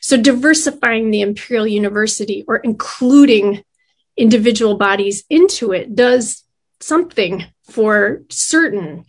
[0.00, 3.64] So, diversifying the Imperial University or including
[4.16, 6.43] individual bodies into it does
[6.86, 9.04] something for certain,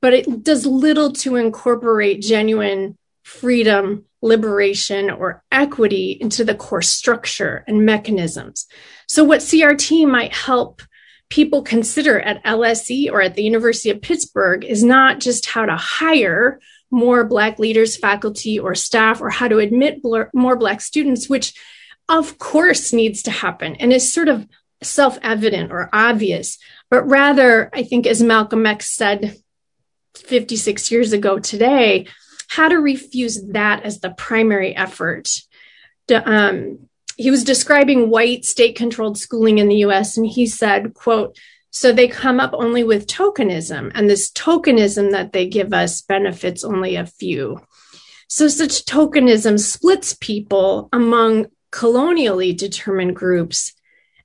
[0.00, 7.64] but it does little to incorporate genuine freedom, liberation, or equity into the core structure
[7.66, 8.66] and mechanisms.
[9.06, 10.82] So, what CRT might help
[11.30, 15.76] people consider at LSE or at the University of Pittsburgh is not just how to
[15.76, 20.02] hire more Black leaders, faculty, or staff, or how to admit
[20.34, 21.54] more Black students, which
[22.08, 24.46] of course needs to happen and is sort of
[24.84, 26.58] self evident or obvious,
[26.90, 29.36] but rather, I think, as Malcolm X said
[30.16, 32.06] 56 years ago today,
[32.48, 35.28] how to refuse that as the primary effort.
[36.08, 40.94] To, Um, he was describing white state controlled schooling in the US and he said,
[40.94, 41.36] quote,
[41.70, 46.64] so they come up only with tokenism and this tokenism that they give us benefits
[46.64, 47.60] only a few.
[48.28, 53.72] So such tokenism splits people among colonially determined groups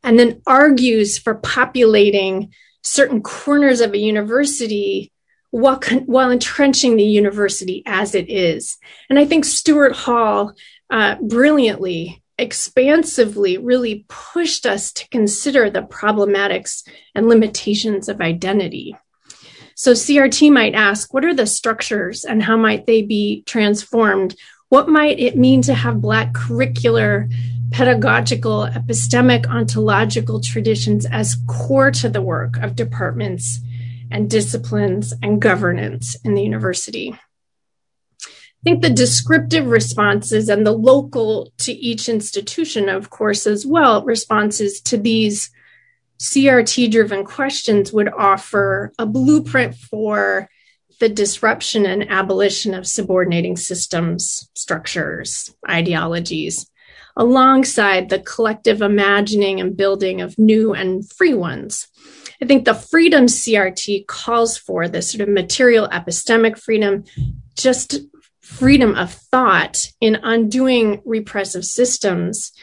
[0.08, 5.12] and then argues for populating certain corners of a university
[5.52, 8.78] while, while entrenching the university as it is.
[9.10, 10.54] And I think Stuart Hall
[10.89, 18.96] uh, brilliantly, expansively really pushed us to consider the problematics and limitations of identity.
[19.76, 24.38] So CRT might ask, what are the structures and how might they be transformed?
[24.70, 27.30] What might it mean to have Black curricular,
[27.72, 33.60] pedagogical, epistemic, ontological traditions as core to the work of departments
[34.10, 37.18] and disciplines and governance in the university.
[38.24, 44.04] I think the descriptive responses and the local to each institution, of course, as well,
[44.04, 45.52] responses to these
[46.20, 50.50] CRT driven questions would offer a blueprint for
[51.00, 56.70] the disruption and abolition of subordinating systems, structures, ideologies,
[57.18, 61.88] alongside the collective imagining and building of new and free ones.
[62.42, 67.04] I think the freedom CRT calls for this sort of material epistemic freedom,
[67.56, 68.00] just
[68.42, 72.54] freedom of thought in undoing repressive systems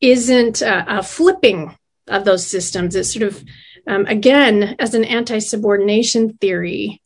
[0.00, 1.76] isn't a, a flipping
[2.08, 2.96] of those systems.
[2.96, 3.44] It's sort of,
[3.86, 7.02] um, again, as an anti subordination theory,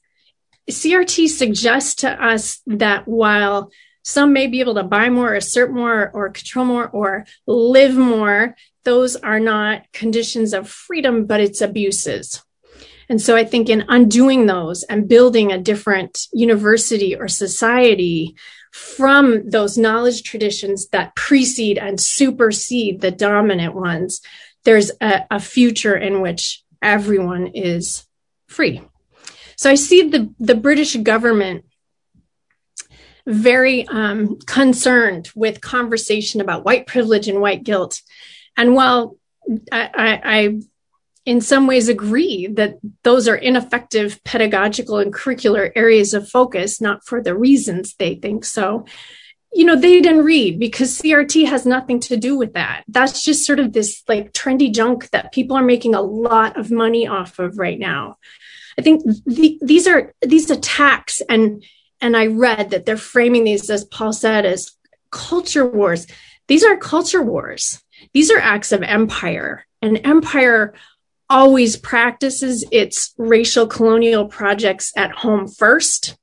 [0.71, 3.71] CRT suggests to us that while
[4.05, 8.55] some may be able to buy more, assert more, or control more, or live more,
[8.85, 12.43] those are not conditions of freedom, but it's abuses.
[13.09, 18.37] And so I think in undoing those and building a different university or society
[18.73, 24.21] from those knowledge traditions that precede and supersede the dominant ones,
[24.65, 28.07] there's a, a future in which everyone is
[28.49, 28.83] free.
[29.57, 31.65] So I see the, the British government
[33.27, 38.01] very um, concerned with conversation about white privilege and white guilt
[38.57, 39.17] and while
[39.73, 40.61] I, I, I
[41.27, 47.05] in some ways agree that those are ineffective pedagogical and curricular areas of focus, not
[47.05, 48.85] for the reasons they think so.
[49.53, 52.85] You know, they didn't read because CRT has nothing to do with that.
[52.89, 56.71] That's just sort of this like trendy junk that people are making a lot of
[56.71, 58.19] money off of right now.
[58.77, 61.65] I think the, these are these attacks and
[62.05, 64.73] and I read that they're framing these, as Paul said, as
[65.11, 66.07] culture wars.
[66.49, 67.83] These are culture wars.
[68.13, 69.65] These are acts of empire.
[69.81, 70.75] And empire
[71.31, 76.19] always practices its racial colonial projects at home first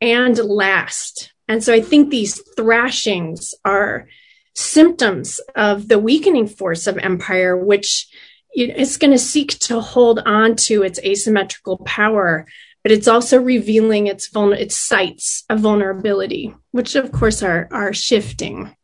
[0.00, 1.34] and last.
[1.48, 4.08] And so I think these thrashings are
[4.54, 8.08] symptoms of the weakening force of empire, which
[8.54, 12.46] is going to seek to hold on to its asymmetrical power,
[12.84, 18.76] but it's also revealing its its sites of vulnerability, which of course are are shifting.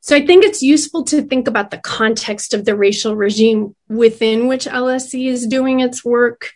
[0.00, 4.46] So I think it's useful to think about the context of the racial regime within
[4.46, 6.52] which LSE is doing its work,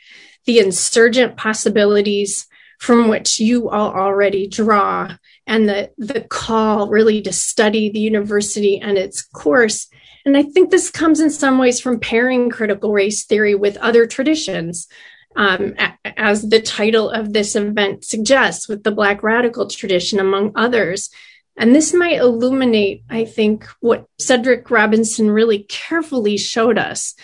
[0.47, 2.47] the insurgent possibilities
[2.79, 5.17] from which you all already draw,
[5.47, 9.89] and the, the call really to study the university and its course.
[10.25, 14.07] And I think this comes in some ways from pairing critical race theory with other
[14.07, 14.89] traditions,
[15.37, 15.75] um,
[16.17, 21.11] as the title of this event suggests, with the Black radical tradition, among others.
[21.57, 27.15] And this might illuminate, I think, what Cedric Robinson really carefully showed us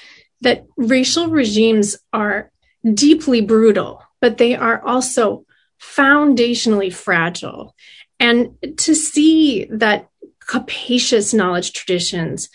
[0.42, 2.50] that racial regimes are
[2.94, 5.44] deeply brutal, but they are also
[5.80, 7.74] foundationally fragile.
[8.20, 10.08] And to see that
[10.46, 12.48] capacious knowledge traditions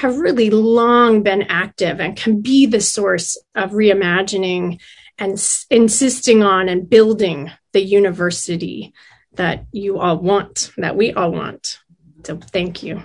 [0.00, 4.80] have really long been active and can be the source of reimagining
[5.18, 8.92] and s- insisting on and building the university
[9.34, 11.80] that you all want, that we all want.
[12.24, 13.02] So thank you.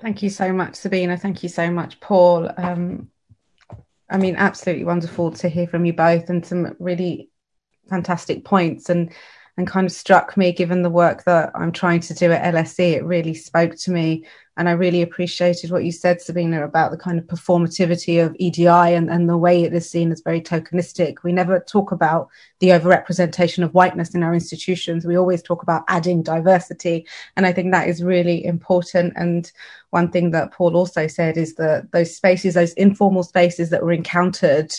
[0.00, 1.18] Thank you so much, Sabina.
[1.18, 2.50] Thank you so much, Paul.
[2.56, 3.10] Um,
[4.08, 7.28] I mean, absolutely wonderful to hear from you both and some really
[7.90, 9.12] fantastic points and
[9.60, 12.94] and kind of struck me given the work that I'm trying to do at LSE.
[12.94, 14.24] It really spoke to me
[14.56, 18.66] and I really appreciated what you said, Sabina, about the kind of performativity of EDI
[18.66, 21.16] and, and the way it is seen as very tokenistic.
[21.22, 25.04] We never talk about the overrepresentation of whiteness in our institutions.
[25.04, 27.06] We always talk about adding diversity.
[27.36, 29.12] And I think that is really important.
[29.16, 29.50] And
[29.90, 33.92] one thing that Paul also said is that those spaces, those informal spaces that were
[33.92, 34.74] encountered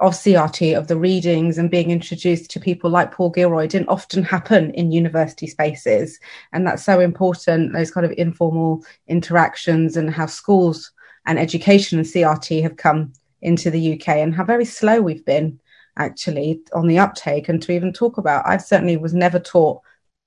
[0.00, 4.22] of CRT, of the readings and being introduced to people like Paul Gilroy didn't often
[4.22, 6.18] happen in university spaces.
[6.52, 10.90] And that's so important, those kind of informal interactions and how schools
[11.26, 15.60] and education and CRT have come into the UK and how very slow we've been
[15.98, 18.46] actually on the uptake and to even talk about.
[18.46, 19.82] I certainly was never taught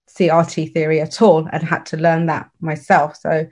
[0.07, 3.17] CRT theory at all and had to learn that myself.
[3.17, 3.47] So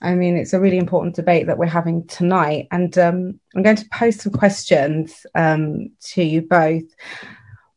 [0.00, 2.68] I mean, it's a really important debate that we're having tonight.
[2.70, 6.84] And um, I'm going to pose some questions um, to you both.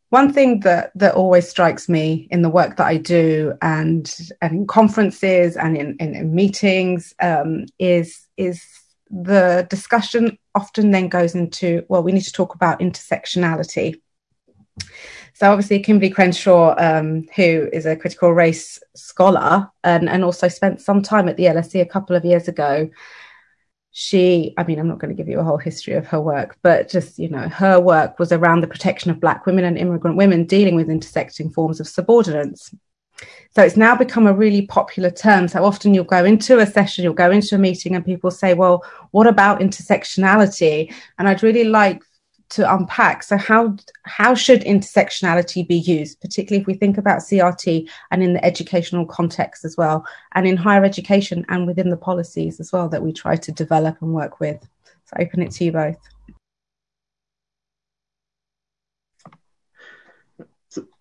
[0.10, 4.52] One thing that, that always strikes me in the work that I do and, and
[4.52, 8.64] in conferences and in, in, in meetings um, is, is
[9.10, 14.02] the discussion often then goes into, well, we need to talk about intersectionality.
[15.42, 20.82] So obviously Kimberlé Crenshaw, um, who is a critical race scholar and, and also spent
[20.82, 22.88] some time at the LSE a couple of years ago,
[23.90, 26.60] she, I mean, I'm not going to give you a whole history of her work,
[26.62, 30.16] but just, you know, her work was around the protection of Black women and immigrant
[30.16, 32.72] women dealing with intersecting forms of subordinance.
[33.56, 35.48] So it's now become a really popular term.
[35.48, 38.54] So often you'll go into a session, you'll go into a meeting, and people say,
[38.54, 40.94] Well, what about intersectionality?
[41.18, 42.04] And I'd really like
[42.52, 43.24] to unpack.
[43.24, 48.34] So how how should intersectionality be used, particularly if we think about CRT and in
[48.34, 52.90] the educational context as well, and in higher education and within the policies as well
[52.90, 54.62] that we try to develop and work with.
[55.06, 55.98] So I open it to you both.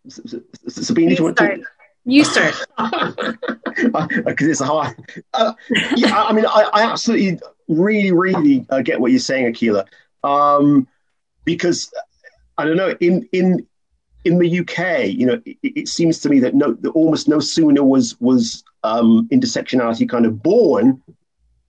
[0.08, 1.62] Sabina, do you want to?
[2.04, 2.54] You start.
[4.24, 4.96] Because it's a hard.
[5.34, 5.52] Uh,
[5.96, 7.38] yeah, I mean, I, I absolutely,
[7.68, 9.86] really, really uh, get what you're saying, Akile.
[10.24, 10.88] Um,
[11.44, 11.92] because
[12.58, 13.66] I don't know in in
[14.24, 17.40] in the UK, you know, it, it seems to me that no, that almost no
[17.40, 21.02] sooner was was um, intersectionality kind of born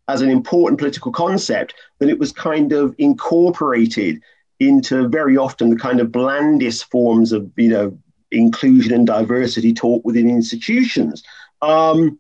[0.08, 4.22] as an important political concept than it was kind of incorporated
[4.60, 7.98] into very often the kind of blandest forms of you know
[8.32, 11.24] inclusion and diversity taught within institutions.
[11.62, 12.20] Um,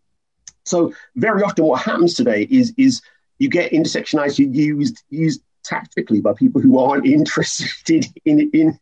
[0.64, 3.02] so very often, what happens today is is
[3.39, 8.80] you get intersectionality used used tactically by people who aren't interested in in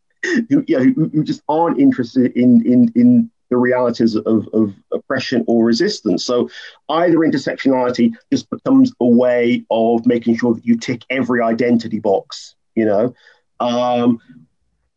[0.48, 4.72] who, you know, who, who just aren't interested in in in the realities of, of
[4.92, 6.24] oppression or resistance.
[6.24, 6.48] So
[6.88, 12.54] either intersectionality just becomes a way of making sure that you tick every identity box,
[12.76, 13.12] you know,
[13.58, 14.20] um,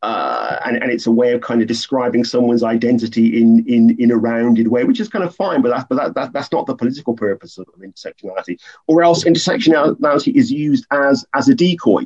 [0.04, 4.12] uh, and, and it's a way of kind of describing someone's identity in in in
[4.12, 6.66] a rounded way, which is kind of fine, but that, but that, that that's not
[6.66, 8.60] the political purpose of, of intersectionality.
[8.88, 12.04] Or else intersectionality is used as as a decoy,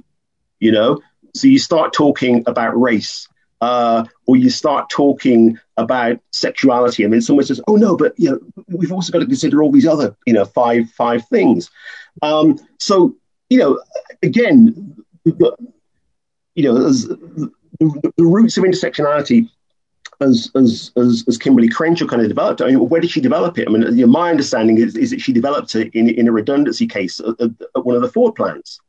[0.60, 1.00] you know,
[1.34, 3.28] so you start talking about race,
[3.62, 8.32] uh, or you start talking about sexuality, and then someone says, "Oh no, but you
[8.32, 11.70] know, we've also got to consider all these other, you know, five five things."
[12.22, 13.16] Um, so
[13.50, 13.82] you know,
[14.22, 14.96] again,
[15.26, 16.92] you know,
[17.80, 19.50] the, the, roots of intersectionality
[20.20, 22.62] as as as, as Kimberlé Crenshaw kind of developed.
[22.62, 23.68] I mean, where did she develop it?
[23.68, 26.32] I mean, you know, my understanding is, is that she developed it in, in a
[26.32, 27.40] redundancy case at,
[27.76, 28.80] at, one of the Ford plants.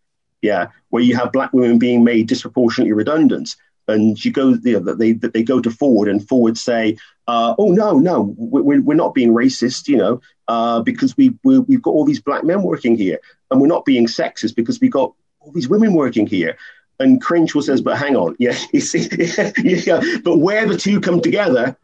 [0.41, 3.57] Yeah, where you have black women being made disproportionately redundant,
[3.89, 7.73] and she goes, you know, they they go to Ford, and Ford say, uh, "Oh
[7.73, 11.91] no, no, we're, we're not being racist, you know, uh, because we we we've got
[11.91, 13.19] all these black men working here,
[13.51, 16.57] and we're not being sexist because we've got all these women working here."
[17.01, 19.09] And Crenshaw says, but hang on, yeah, you see,
[19.63, 21.77] yeah, but where the two come together,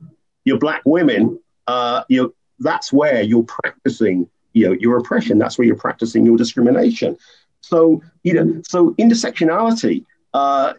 [0.45, 5.39] you're black women, uh, you that's where you're practicing, you know, your oppression.
[5.39, 7.17] That's where you're practicing your discrimination.
[7.61, 10.05] So, you know, so intersectionality,
[10.35, 10.75] uh,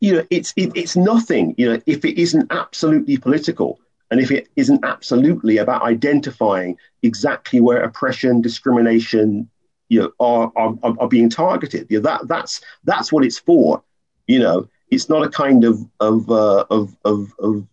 [0.00, 4.30] you know, it's it, it's nothing, you know, if it isn't absolutely political and if
[4.30, 9.48] it isn't absolutely about identifying exactly where oppression, discrimination,
[9.88, 11.86] you know are are, are being targeted.
[11.90, 13.82] You know, that that's that's what it's for.
[14.26, 17.66] You know, it's not a kind of of uh, of, of of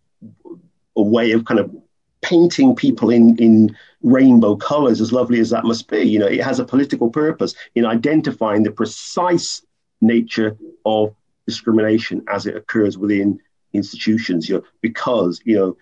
[0.96, 1.74] a way of kind of
[2.22, 6.02] painting people in in rainbow colors, as lovely as that must be.
[6.02, 9.64] You know, it has a political purpose in identifying the precise
[10.00, 11.14] nature of
[11.46, 13.40] discrimination as it occurs within
[13.72, 14.48] institutions.
[14.48, 15.76] You know, because you know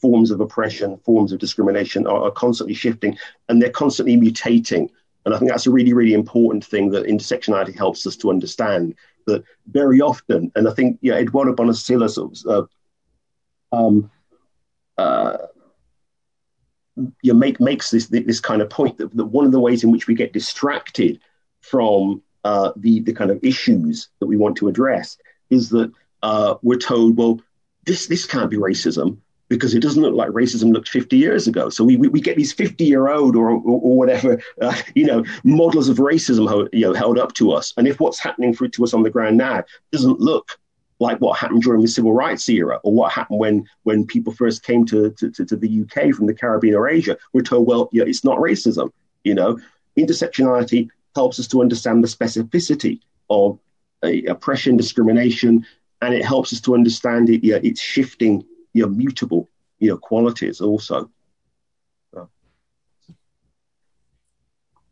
[0.00, 3.18] forms of oppression, forms of discrimination are, are constantly shifting
[3.48, 4.88] and they're constantly mutating.
[5.28, 8.94] And I think that's a really, really important thing that intersectionality helps us to understand
[9.26, 12.70] that very often, and I think yeah, Eduardo Bonilla-Silva sort of,
[13.70, 14.10] uh, um,
[14.96, 15.36] uh,
[17.20, 19.90] you make makes this this kind of point that, that one of the ways in
[19.90, 21.20] which we get distracted
[21.60, 25.18] from uh, the the kind of issues that we want to address
[25.50, 27.38] is that uh, we're told, well,
[27.84, 29.18] this this can't be racism
[29.48, 31.68] because it doesn't look like racism looked 50 years ago.
[31.70, 35.06] So we, we, we get these 50 year old or, or, or whatever, uh, you
[35.06, 37.72] know, models of racism ho- you know, held up to us.
[37.76, 40.58] And if what's happening for, to us on the ground now doesn't look
[41.00, 44.64] like what happened during the civil rights era or what happened when, when people first
[44.64, 47.88] came to, to, to, to the UK from the Caribbean or Asia, we're told, well,
[47.92, 48.90] yeah, it's not racism.
[49.24, 49.58] You know,
[49.96, 53.58] intersectionality helps us to understand the specificity of
[54.02, 55.64] uh, oppression, discrimination,
[56.02, 59.48] and it helps us to understand it, yeah, it's shifting you know, mutable,
[59.78, 61.10] you know, qualities also.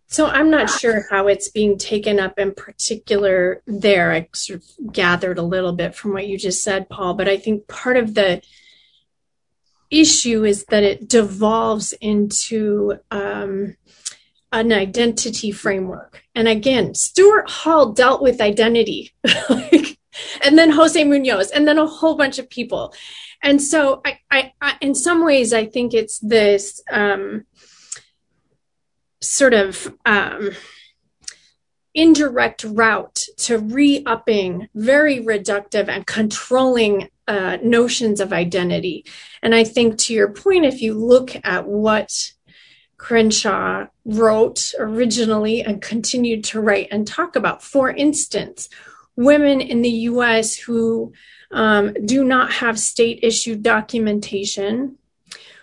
[0.08, 4.12] So I'm not sure how it's being taken up in particular there.
[4.12, 7.36] I sort of gathered a little bit from what you just said, Paul, but I
[7.36, 8.40] think part of the
[9.90, 13.76] issue is that it devolves into um,
[14.52, 16.22] an identity framework.
[16.34, 19.12] And again, Stuart Hall dealt with identity,
[19.48, 22.94] and then Jose Munoz, and then a whole bunch of people
[23.42, 27.44] and so I, I, I, in some ways i think it's this um,
[29.20, 30.50] sort of um,
[31.94, 39.04] indirect route to re-upping very reductive and controlling uh, notions of identity.
[39.42, 42.32] And i think to your point if you look at what
[42.98, 48.70] crenshaw wrote originally and continued to write and talk about for instance
[49.16, 51.12] women in the us who
[51.52, 54.98] do not have state issued documentation,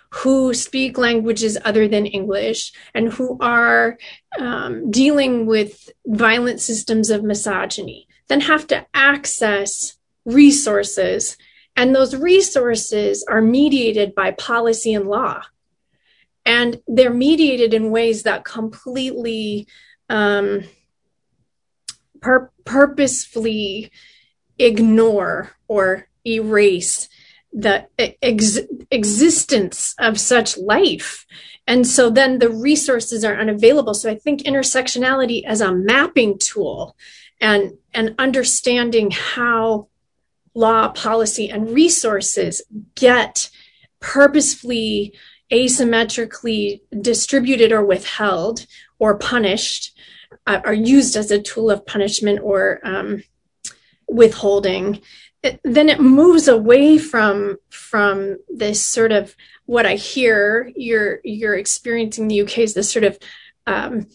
[0.09, 3.97] who speak languages other than English, and who are
[4.39, 11.37] um, dealing with violent systems of misogyny, then have to access resources.
[11.75, 15.41] And those resources are mediated by policy and law.
[16.45, 19.67] And they're mediated in ways that completely
[20.09, 20.63] um,
[22.21, 23.91] pur- purposefully
[24.59, 27.09] ignore or erase
[27.51, 27.87] the
[28.21, 28.59] ex-
[28.91, 31.25] existence of such life.
[31.67, 33.93] And so then the resources are unavailable.
[33.93, 36.95] So I think intersectionality as a mapping tool
[37.39, 39.87] and, and understanding how
[40.55, 42.61] law, policy, and resources
[42.95, 43.49] get
[43.99, 45.13] purposefully
[45.51, 48.65] asymmetrically distributed or withheld
[48.99, 49.97] or punished
[50.47, 53.23] uh, are used as a tool of punishment or um,
[54.13, 55.01] withholding
[55.43, 59.35] it, then it moves away from from this sort of
[59.65, 63.19] what I hear you're you're experiencing in the UK is this sort of
[63.67, 64.07] um,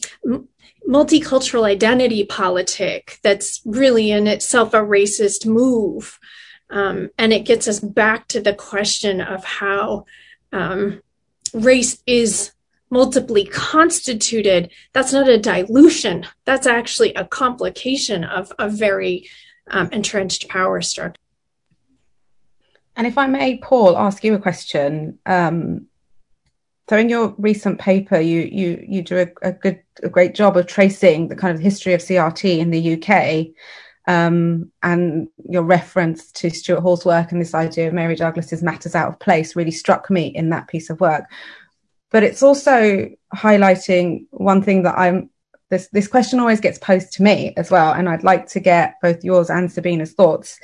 [0.89, 6.19] multicultural identity politic that's really in itself a racist move,
[6.71, 10.07] um, and it gets us back to the question of how
[10.53, 11.03] um,
[11.53, 12.53] race is
[12.91, 16.27] multiply constituted, that's not a dilution.
[16.47, 19.29] That's actually a complication of a very
[19.71, 21.21] um, entrenched power structure.
[22.97, 25.19] And if I may, Paul, ask you a question.
[25.25, 25.87] Um,
[26.89, 30.57] so in your recent paper, you you you do a, a, good a great job
[30.57, 33.55] of tracing the kind of history of CRT in the UK,
[34.09, 38.95] um, and your reference to Stuart Hall's work and this idea of Mary Douglas's matters
[38.95, 41.25] out of place really struck me in that piece of work.
[42.11, 45.29] But it's also highlighting one thing that I'm
[45.71, 48.95] this this question always gets posed to me as well, and I'd like to get
[49.03, 50.59] both yours and Sabina's thoughts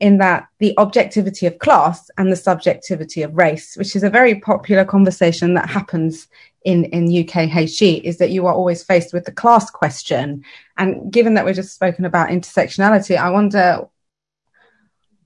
[0.00, 4.40] in that the objectivity of class and the subjectivity of race, which is a very
[4.40, 6.26] popular conversation that happens
[6.64, 10.44] in in UK UKHG, is that you are always faced with the class question.
[10.78, 13.86] And given that we've just spoken about intersectionality, I wonder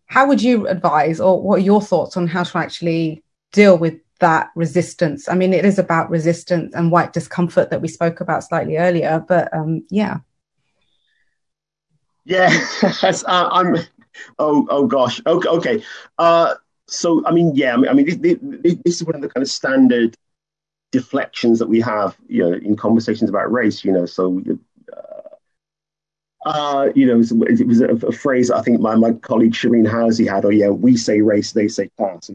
[0.07, 3.23] how would you advise, or what are your thoughts on how to actually
[3.53, 5.29] deal with that resistance.
[5.29, 9.25] I mean, it is about resistance and white discomfort that we spoke about slightly earlier,
[9.27, 10.19] but um, yeah.
[12.25, 12.51] Yeah,
[13.03, 13.77] uh, I'm.
[14.39, 15.21] Oh, oh gosh.
[15.27, 15.85] Okay, okay.
[16.19, 16.55] Uh,
[16.87, 17.75] so, I mean, yeah.
[17.75, 20.17] I mean, this, this, is one of the kind of standard
[20.91, 23.85] deflections that we have, you know, in conversations about race.
[23.85, 24.43] You know, so.
[24.93, 25.03] Uh,
[26.47, 30.29] uh, you know, it was, a, a, phrase I think my, my colleague Shirin Housee
[30.31, 32.31] had, oh yeah, we say race, they say class.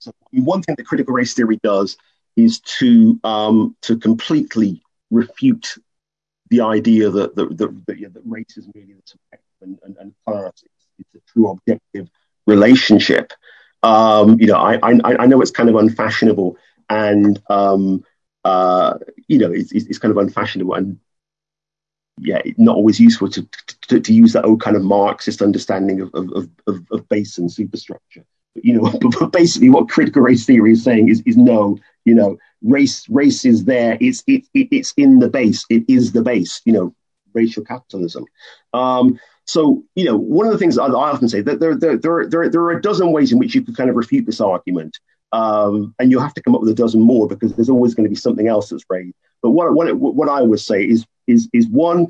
[0.00, 1.96] So one thing that critical race theory does
[2.36, 5.74] is to um, to completely refute
[6.48, 9.96] the idea that that, that, that, yeah, that race is merely the subjective and, and,
[9.98, 12.08] and class is, a true objective
[12.46, 13.32] relationship.
[13.82, 16.56] Um, you know, I, I I know it's kind of unfashionable
[16.88, 18.04] and um,
[18.44, 18.98] uh,
[19.28, 20.98] you know it's, it's kind of unfashionable and
[22.22, 23.48] yeah, not always useful to,
[23.88, 27.50] to, to use that old kind of Marxist understanding of, of, of, of base and
[27.50, 32.38] superstructure you know, basically what critical race theory is saying is, is no, you know,
[32.62, 33.96] race race is there.
[34.00, 35.64] It's it, it it's in the base.
[35.70, 36.60] It is the base.
[36.64, 36.94] You know,
[37.34, 38.24] racial capitalism.
[38.72, 41.96] Um, so you know, one of the things I, I often say that there, there
[41.96, 44.40] there there there are a dozen ways in which you could kind of refute this
[44.40, 44.98] argument.
[45.32, 48.04] Um, and you'll have to come up with a dozen more because there's always going
[48.04, 49.14] to be something else that's raised.
[49.42, 52.08] But what what, what I would say is is is one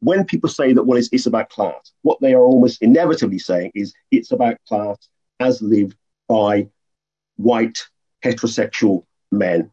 [0.00, 3.72] when people say that well it's, it's about class, what they are almost inevitably saying
[3.74, 4.96] is it's about class
[5.40, 5.96] as lived
[6.28, 6.68] by
[7.36, 7.86] white
[8.24, 9.70] heterosexual men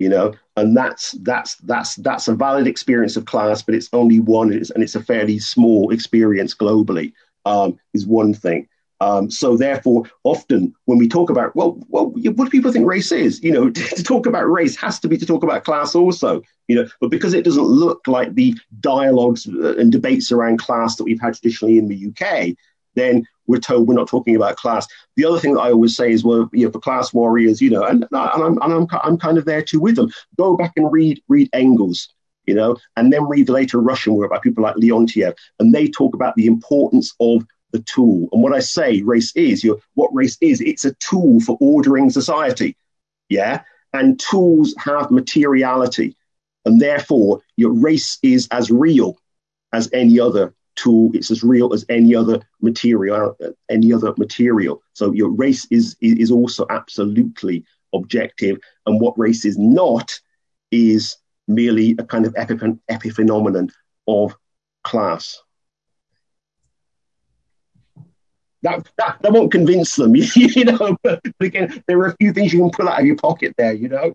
[0.00, 0.34] you know?
[0.56, 4.82] And that's that's that's that's a valid experience of class but it's only one and
[4.82, 7.12] it's a fairly small experience globally
[7.46, 8.66] um, is one thing.
[9.02, 13.12] Um, so therefore often when we talk about well well what do people think race
[13.12, 13.42] is?
[13.42, 16.42] You know to, to talk about race has to be to talk about class also
[16.66, 16.88] you know?
[17.00, 21.34] But because it doesn't look like the dialogues and debates around class that we've had
[21.34, 22.56] traditionally in the uk
[22.94, 24.86] then we're told we're not talking about class.
[25.16, 27.70] The other thing that I always say is, well, you know, for class warriors, you
[27.70, 30.12] know, and, and, I'm, and I'm, I'm kind of there too with them.
[30.36, 32.12] Go back and read read Engels,
[32.46, 35.88] you know, and then read the later Russian work by people like Leontiev, and they
[35.88, 38.28] talk about the importance of the tool.
[38.32, 41.56] And what I say, race is, you know, what race is, it's a tool for
[41.60, 42.76] ordering society,
[43.28, 43.62] yeah.
[43.92, 46.16] And tools have materiality,
[46.64, 49.18] and therefore your race is as real
[49.72, 51.10] as any other tool.
[51.14, 54.82] It's as real as any other material, uh, any other material.
[54.94, 60.18] So your race is is also absolutely objective, and what race is not
[60.70, 61.16] is
[61.48, 63.70] merely a kind of epiphenomenon
[64.06, 64.36] of
[64.84, 65.40] class.
[68.62, 70.96] That, that, that won't convince them, you know.
[71.02, 73.72] But again, there are a few things you can pull out of your pocket there,
[73.72, 74.12] you know.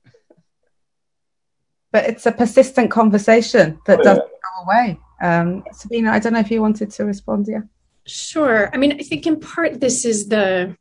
[1.91, 4.99] But it's a persistent conversation that doesn't go away.
[5.21, 7.47] Um, Sabina, I don't know if you wanted to respond.
[7.47, 7.61] Yeah.
[8.05, 8.69] Sure.
[8.73, 10.77] I mean, I think in part this is the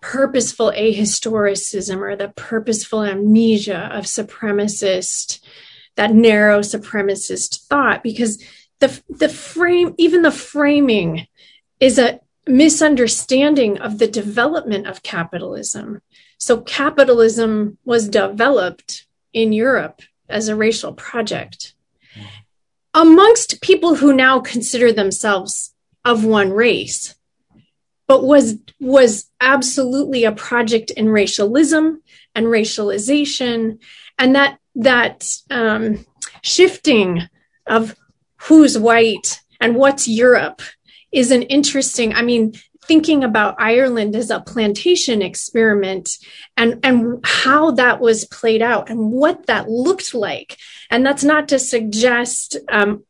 [0.00, 5.40] purposeful ahistoricism or the purposeful amnesia of supremacist,
[5.96, 8.42] that narrow supremacist thought, because
[8.80, 11.26] the the frame, even the framing,
[11.80, 16.02] is a misunderstanding of the development of capitalism.
[16.38, 21.73] So capitalism was developed in Europe as a racial project
[22.94, 25.74] amongst people who now consider themselves
[26.04, 27.14] of one race
[28.06, 32.02] but was was absolutely a project in racialism
[32.34, 33.78] and racialization
[34.18, 36.04] and that that um,
[36.42, 37.22] shifting
[37.66, 37.96] of
[38.42, 40.62] who's white and what's europe
[41.12, 42.52] is an interesting i mean
[42.86, 46.18] thinking about Ireland as a plantation experiment
[46.56, 50.58] and, and how that was played out and what that looked like.
[50.90, 53.04] And that's not to suggest um,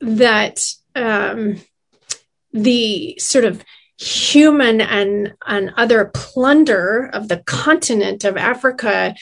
[0.00, 1.60] that um,
[2.52, 3.64] the sort of
[3.98, 9.14] human and, and other plunder of the continent of Africa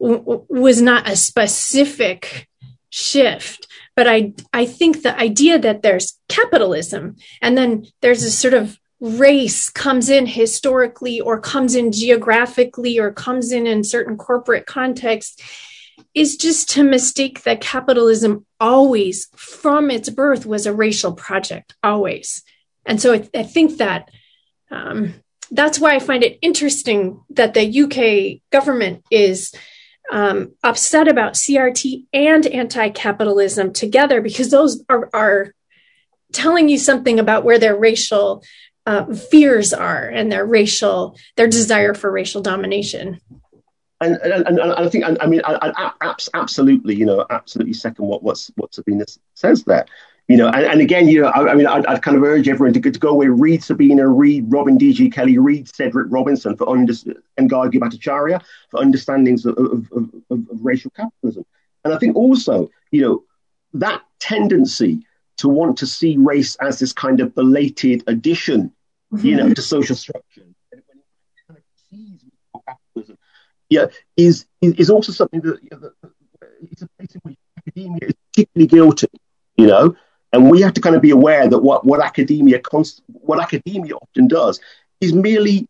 [0.00, 2.48] w- was not a specific
[2.90, 3.65] shift.
[3.96, 8.78] But I, I think the idea that there's capitalism and then there's a sort of
[9.00, 15.42] race comes in historically or comes in geographically or comes in in certain corporate contexts
[16.14, 22.42] is just to mistake that capitalism always from its birth was a racial project always.
[22.84, 24.10] And so i, I think that
[24.70, 25.14] um,
[25.50, 29.54] that's why i find it interesting that the uk government is
[30.12, 35.54] um, upset about crt and anti-capitalism together because those are, are
[36.32, 38.42] telling you something about where their racial
[38.86, 43.20] uh, fears are and their racial their desire for racial domination
[44.00, 48.22] and, and, and I think, I mean, I, I, absolutely, you know, absolutely second what
[48.22, 49.86] what's what Sabina says there,
[50.28, 52.48] you know, and, and again, you know, I, I mean, I'd, I'd, kind of urge
[52.48, 55.10] everyone to, to go away, read Sabina, read Robin D.G.
[55.10, 56.92] Kelley, read Cedric Robinson for under,
[57.36, 61.44] and Gargi Bhattacharyya for understandings of, of, of, of, racial capitalism,
[61.84, 63.24] and I think also, you know,
[63.74, 65.00] that tendency
[65.36, 68.72] to want to see race as this kind of belated addition,
[69.12, 69.26] mm-hmm.
[69.26, 70.42] you know, to social structure.
[73.68, 75.92] Yeah, is is also something that, you know, that,
[76.70, 79.08] it's a place in which academia is particularly guilty,
[79.56, 79.96] you know,
[80.36, 83.94] and we have to kind of be aware that what what academia const- what academia
[83.94, 84.60] often does
[85.00, 85.66] is merely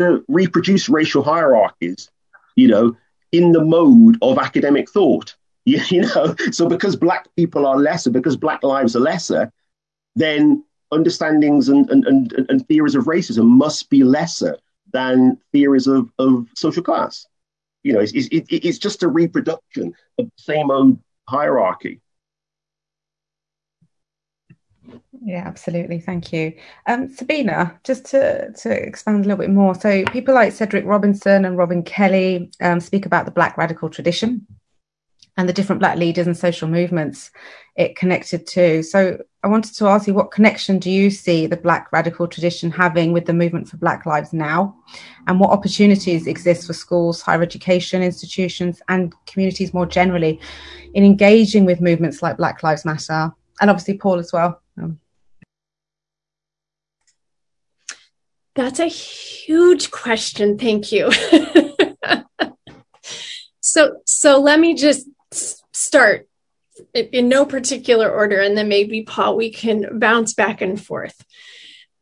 [0.00, 2.10] to reproduce racial hierarchies,
[2.56, 2.96] you know,
[3.30, 5.36] in the mode of academic thought.
[5.64, 9.52] You, you know, so because black people are lesser, because black lives are lesser,
[10.16, 14.58] then understandings and, and, and, and theories of racism must be lesser
[14.92, 17.26] than theories of, of social class.
[17.84, 20.98] You know, it's, it's, it's just a reproduction of the same old
[21.28, 22.00] hierarchy.
[25.22, 26.00] Yeah, absolutely.
[26.00, 26.54] Thank you.
[26.86, 29.74] Um, Sabina, just to, to expand a little bit more.
[29.74, 34.46] So, people like Cedric Robinson and Robin Kelley um, speak about the Black radical tradition
[35.36, 37.30] and the different Black leaders and social movements
[37.76, 38.82] it connected to.
[38.82, 42.70] So, I wanted to ask you what connection do you see the Black radical tradition
[42.70, 44.74] having with the movement for Black Lives now?
[45.26, 50.40] And what opportunities exist for schools, higher education institutions, and communities more generally
[50.94, 53.34] in engaging with movements like Black Lives Matter?
[53.60, 54.62] And obviously, Paul as well.
[54.78, 54.98] Um,
[58.54, 60.58] That's a huge question.
[60.58, 61.10] Thank you.
[63.60, 65.08] so, so let me just
[65.72, 66.28] start
[66.94, 71.24] in no particular order, and then maybe Paul, we can bounce back and forth.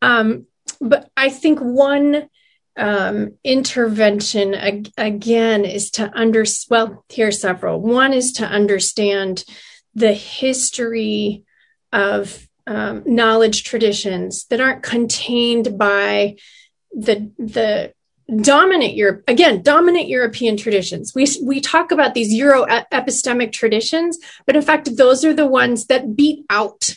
[0.01, 0.47] Um,
[0.81, 2.29] but I think one
[2.77, 7.81] um, intervention ag- again is to under well, here are several.
[7.81, 9.45] One is to understand
[9.95, 11.45] the history
[11.93, 16.37] of um, knowledge traditions that aren't contained by
[16.93, 17.95] the the
[18.43, 21.15] dominant Europe again dominant European traditions.
[21.15, 25.87] We we talk about these Euro epistemic traditions, but in fact those are the ones
[25.87, 26.95] that beat out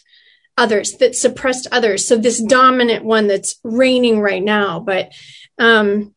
[0.57, 2.05] others that suppressed others.
[2.05, 5.13] So this dominant one that's reigning right now, but
[5.57, 6.13] um,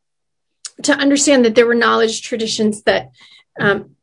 [0.82, 3.12] to understand that there were knowledge traditions that
[3.61, 3.93] um,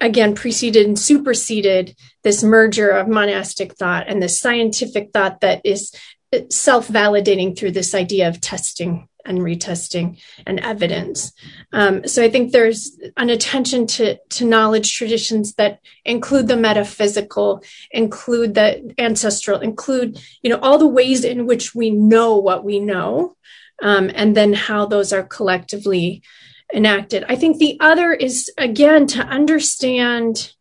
[0.00, 5.92] again preceded and superseded this merger of monastic thought and the scientific thought that is
[6.50, 11.32] self-validating through this idea of testing and retesting and evidence.
[11.72, 17.62] Um, so I think there's an attention to, to knowledge traditions that include the metaphysical,
[17.90, 22.80] include the ancestral, include, you know, all the ways in which we know what we
[22.80, 23.36] know,
[23.82, 26.22] um, and then how those are collectively
[26.72, 27.24] enacted.
[27.28, 30.52] I think the other is, again, to understand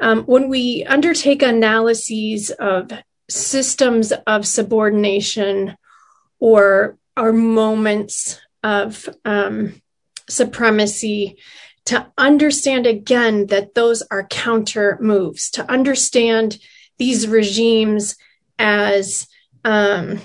[0.00, 2.90] um, when we undertake analyses of
[3.28, 5.76] systems of subordination
[6.38, 9.80] or are moments of um,
[10.28, 11.38] supremacy
[11.86, 16.58] to understand again that those are counter moves to understand
[16.98, 18.16] these regimes
[18.58, 19.26] as
[19.64, 20.20] um,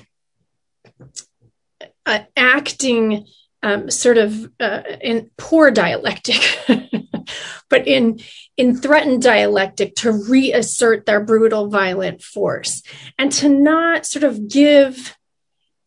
[2.06, 3.26] uh, acting
[3.62, 6.42] um, sort of uh, in poor dialectic,
[7.70, 8.20] but in
[8.58, 12.84] in threatened dialectic to reassert their brutal, violent force,
[13.18, 15.18] and to not sort of give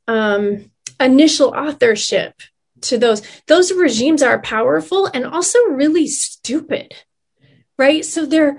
[0.09, 0.71] um,
[1.01, 2.35] initial authorship
[2.83, 3.23] to those.
[3.47, 6.95] Those regimes are powerful and also really stupid,
[7.79, 8.05] right?
[8.05, 8.59] So they're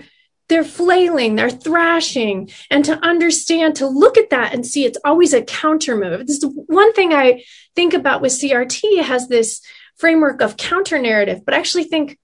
[0.50, 5.34] they're flailing, they're thrashing, and to understand, to look at that and see it's always
[5.34, 6.28] a counter move.
[6.28, 7.44] This is one thing I
[7.76, 9.62] think about with CRT has this
[9.96, 12.18] framework of counter narrative, but I actually think,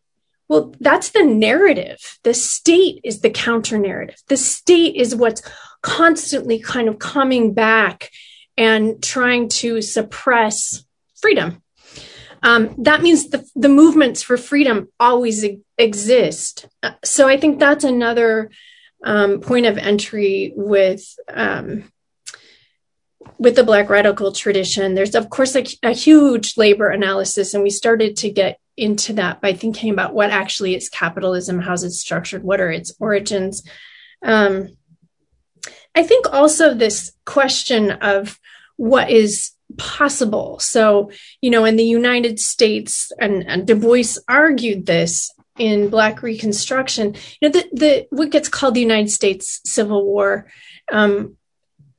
[0.48, 2.20] well, that's the narrative.
[2.24, 4.18] The state is the counter narrative.
[4.28, 5.42] The state is what's
[5.82, 8.10] constantly kind of coming back
[8.58, 10.84] and trying to suppress
[11.22, 11.62] freedom.
[12.42, 15.46] Um, that means the, the movements for freedom always
[15.78, 16.68] exist.
[16.82, 18.52] Uh, so I think that's another
[19.04, 21.92] um, point of entry with um,
[23.38, 24.96] with the Black radical tradition.
[24.96, 29.42] There's of course a, a huge labor analysis, and we started to get into that
[29.42, 33.64] by thinking about what actually is capitalism, how's it structured, what are its origins.
[34.24, 34.70] Um,
[35.94, 38.40] I think also this question of
[38.78, 40.60] what is possible.
[40.60, 41.12] So,
[41.42, 47.16] you know, in the United States, and, and Du Bois argued this in Black Reconstruction,
[47.42, 50.48] you know, the, the what gets called the United States Civil War
[50.92, 51.38] um,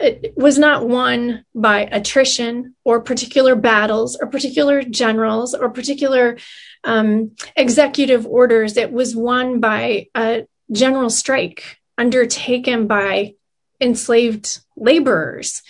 [0.00, 6.38] it was not won by attrition or particular battles or particular generals or particular
[6.84, 8.76] um, executive orders.
[8.76, 13.34] It was won by a general strike undertaken by
[13.80, 15.62] enslaved laborers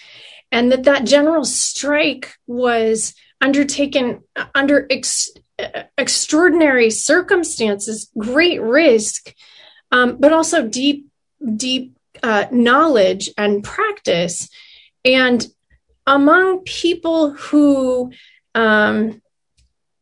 [0.53, 4.23] and that that general strike was undertaken
[4.55, 5.31] under ex-
[5.97, 9.35] extraordinary circumstances great risk
[9.93, 11.07] um, but also deep
[11.57, 14.49] deep uh, knowledge and practice.
[15.05, 15.47] And
[16.07, 18.13] among people who
[18.55, 19.23] um,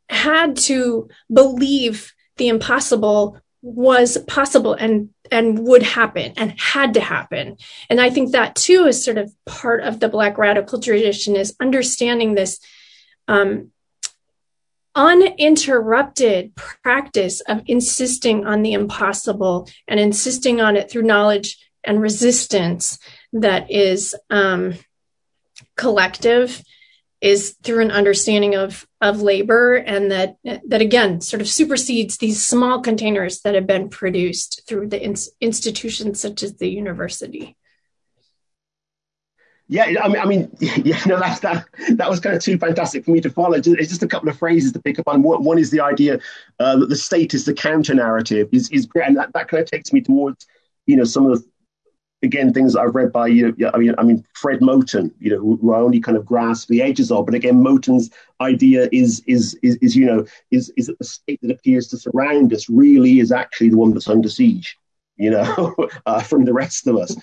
[0.08, 7.56] had to believe the impossible was possible and and would happen and had to happen.
[7.90, 11.56] And i think that too is sort of part of the black radical tradition is
[11.60, 12.60] understanding this
[13.26, 13.72] um,
[14.94, 22.98] uninterrupted practice of insisting on the impossible and insisting on it through knowledge and resistance
[23.32, 24.74] that is um,
[25.76, 26.62] collective
[27.20, 32.44] is through an understanding of of labor and that that again sort of supersedes these
[32.44, 37.56] small containers that have been produced through the in- institutions such as the university
[39.70, 41.66] yeah, I mean, I mean, yeah, no, that's that.
[41.90, 43.52] That was kind of too fantastic for me to follow.
[43.52, 45.22] It's just a couple of phrases to pick up on.
[45.22, 46.20] One is the idea
[46.58, 49.62] uh, that the state is the counter narrative is is great, and that, that kind
[49.62, 50.46] of takes me towards,
[50.86, 51.48] you know, some of the
[52.22, 53.54] again things I've read by you.
[53.56, 56.26] Know, I mean, I mean Fred Moten, you know, who, who, I only kind of
[56.26, 57.26] grasp the edges of.
[57.26, 58.10] But again, Moten's
[58.40, 61.98] idea is is is, is you know is is that the state that appears to
[61.98, 64.76] surround us really is actually the one that's under siege,
[65.16, 65.74] you know,
[66.06, 67.16] uh, from the rest of us.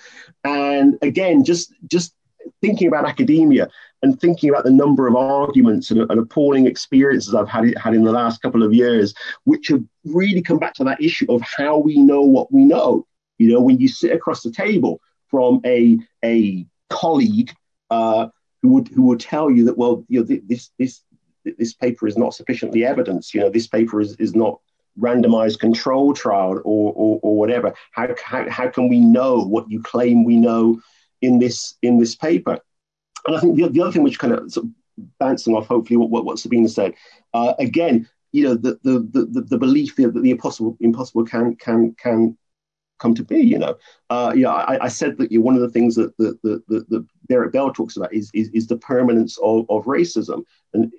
[0.44, 2.14] And again, just just
[2.60, 3.68] thinking about academia
[4.02, 8.04] and thinking about the number of arguments and, and appalling experiences I've had had in
[8.04, 11.78] the last couple of years, which have really come back to that issue of how
[11.78, 13.06] we know what we know
[13.38, 17.52] you know, when you sit across the table from a a colleague
[17.90, 18.28] uh,
[18.62, 21.02] who would who would tell you that well, you know, this this
[21.44, 23.34] this paper is not sufficiently evidence.
[23.34, 24.60] You know, this paper is is not
[24.98, 27.74] randomized control trial or, or, or whatever.
[27.92, 30.80] How, how, how can we know what you claim we know
[31.20, 32.58] in this in this paper?
[33.26, 34.72] And I think the, the other thing which kind of, sort of
[35.18, 36.94] bouncing off hopefully what, what, what Sabina said,
[37.34, 41.94] uh, again, you know, the, the, the, the belief that the impossible impossible can can
[41.94, 42.36] can
[42.98, 43.38] come to be.
[43.38, 43.76] You know,
[44.10, 46.62] uh, yeah, I, I, said that you know, one of the things that the, the,
[46.68, 50.44] the, the Derek Bell talks about is, is, is the permanence of, of racism,
[50.74, 50.92] and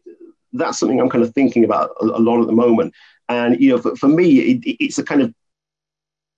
[0.53, 2.93] that's something I'm kind of thinking about a, a lot at the moment.
[3.29, 5.33] And you know, for, for me, it, it's a kind of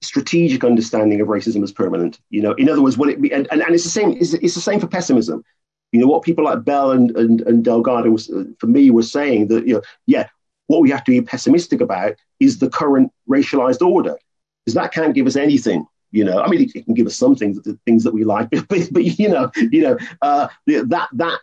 [0.01, 2.19] strategic understanding of racism as permanent.
[2.29, 4.11] You know, in other words, what it and, and, and it's the same.
[4.11, 5.43] It's, it's the same for pessimism.
[5.91, 9.47] You know, what people like Bell and and, and Delgado was, for me were saying
[9.47, 10.27] that you know, yeah,
[10.67, 14.15] what we have to be pessimistic about is the current racialized order
[14.69, 15.85] because that can't give us anything.
[16.11, 18.23] You know, I mean, it, it can give us some things, the things that we
[18.23, 21.39] like, but, but you know, you know, uh, that that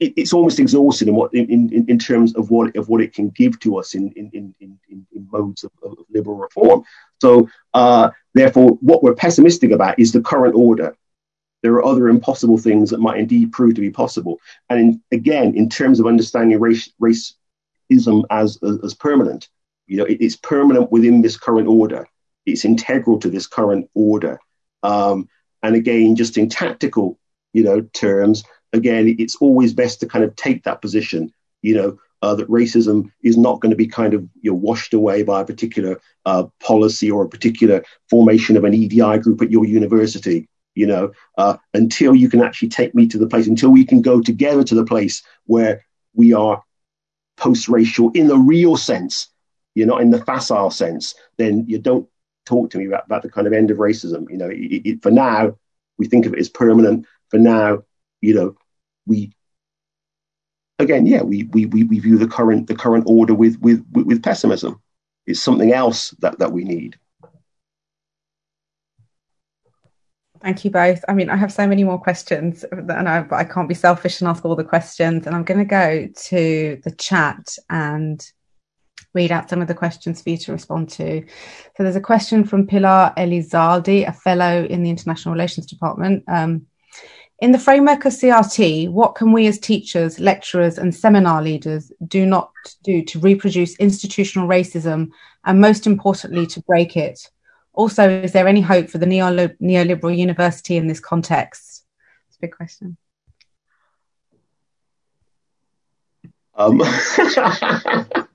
[0.00, 3.12] it, it's almost exhausted in what in, in, in terms of what of what it
[3.12, 6.82] can give to us in in in, in, in modes of, of, liberal reform.
[7.20, 10.96] So, uh, therefore, what we're pessimistic about is the current order.
[11.62, 14.38] There are other impossible things that might indeed prove to be possible.
[14.70, 19.50] And in, again, in terms of understanding race, racism as, as, as permanent,
[19.90, 22.06] you know, it, it's permanent within this current order.
[22.46, 24.38] It's integral to this current order.
[24.84, 25.28] Um,
[25.64, 27.18] and again, just in tactical,
[27.52, 31.34] you know, terms, again, it's always best to kind of take that position.
[31.62, 34.94] You know, uh, that racism is not going to be kind of you know, washed
[34.94, 39.50] away by a particular uh, policy or a particular formation of an EDI group at
[39.50, 40.48] your university.
[40.76, 44.02] You know, uh, until you can actually take me to the place, until we can
[44.02, 45.84] go together to the place where
[46.14, 46.62] we are
[47.36, 49.26] post-racial in the real sense,
[49.74, 52.08] you're not in the facile sense, then you don't
[52.46, 54.28] talk to me about, about the kind of end of racism.
[54.30, 55.56] You know, it, it, for now,
[55.98, 57.06] we think of it as permanent.
[57.28, 57.84] For now,
[58.20, 58.56] you know,
[59.06, 59.32] we
[60.78, 64.22] again, yeah, we, we, we, we view the current the current order with, with, with
[64.22, 64.80] pessimism.
[65.26, 66.98] It's something else that, that we need.
[70.42, 71.04] Thank you both.
[71.06, 74.20] I mean, I have so many more questions, and I, but I can't be selfish
[74.20, 75.26] and ask all the questions.
[75.26, 78.26] And I'm going to go to the chat and
[79.14, 81.24] read out some of the questions for you to respond to.
[81.76, 86.24] So there's a question from Pilar Elizalde, a fellow in the International Relations Department.
[86.28, 86.66] Um,
[87.40, 92.26] in the framework of CRT, what can we as teachers, lecturers, and seminar leaders do
[92.26, 92.52] not
[92.84, 95.08] do to reproduce institutional racism
[95.44, 97.30] and, most importantly, to break it?
[97.72, 101.84] Also, is there any hope for the neoliberal university in this context?
[102.28, 102.98] It's a big question.
[106.54, 106.82] Um,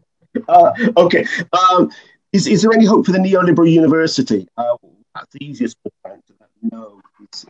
[0.56, 1.26] uh, okay.
[1.54, 1.92] Um,
[2.34, 4.48] is, is there any hope for the neoliberal university?
[4.58, 4.76] Uh,
[5.14, 6.34] that's the easiest answer.
[6.62, 7.02] No,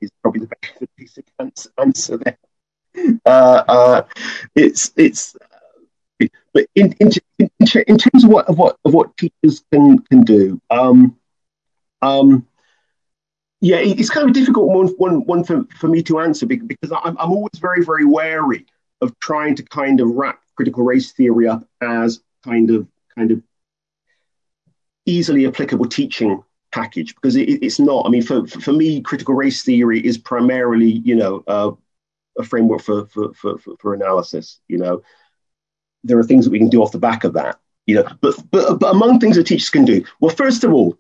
[0.02, 1.26] is probably the best basic
[1.80, 2.38] answer there.
[3.26, 4.02] Uh, uh,
[4.56, 5.36] it's it's
[6.54, 10.24] but in, in, in, in terms of what of what of what teachers can can
[10.24, 11.18] do, um,
[12.02, 12.46] um,
[13.62, 16.92] yeah, it's kind of a difficult one, one, one for, for me to answer because
[16.92, 18.66] I'm, I'm always very, very wary
[19.02, 22.88] of trying to kind of wrap critical race theory up as kind of
[23.18, 23.42] kind of
[25.06, 28.06] easily applicable teaching package because it, it's not.
[28.06, 31.72] I mean, for, for me, critical race theory is primarily, you know, uh,
[32.38, 34.60] a framework for, for, for, for analysis.
[34.68, 35.02] You know,
[36.04, 37.60] there are things that we can do off the back of that.
[37.88, 40.98] You know, but but but among things that teachers can do, well, first of all,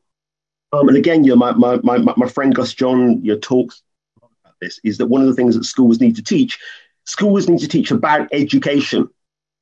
[0.72, 3.82] um, and again, you know, my, my, my, my friend Gus John your talks
[4.18, 6.60] about this, is that one of the things that schools need to teach,
[7.06, 9.10] schools need to teach about education.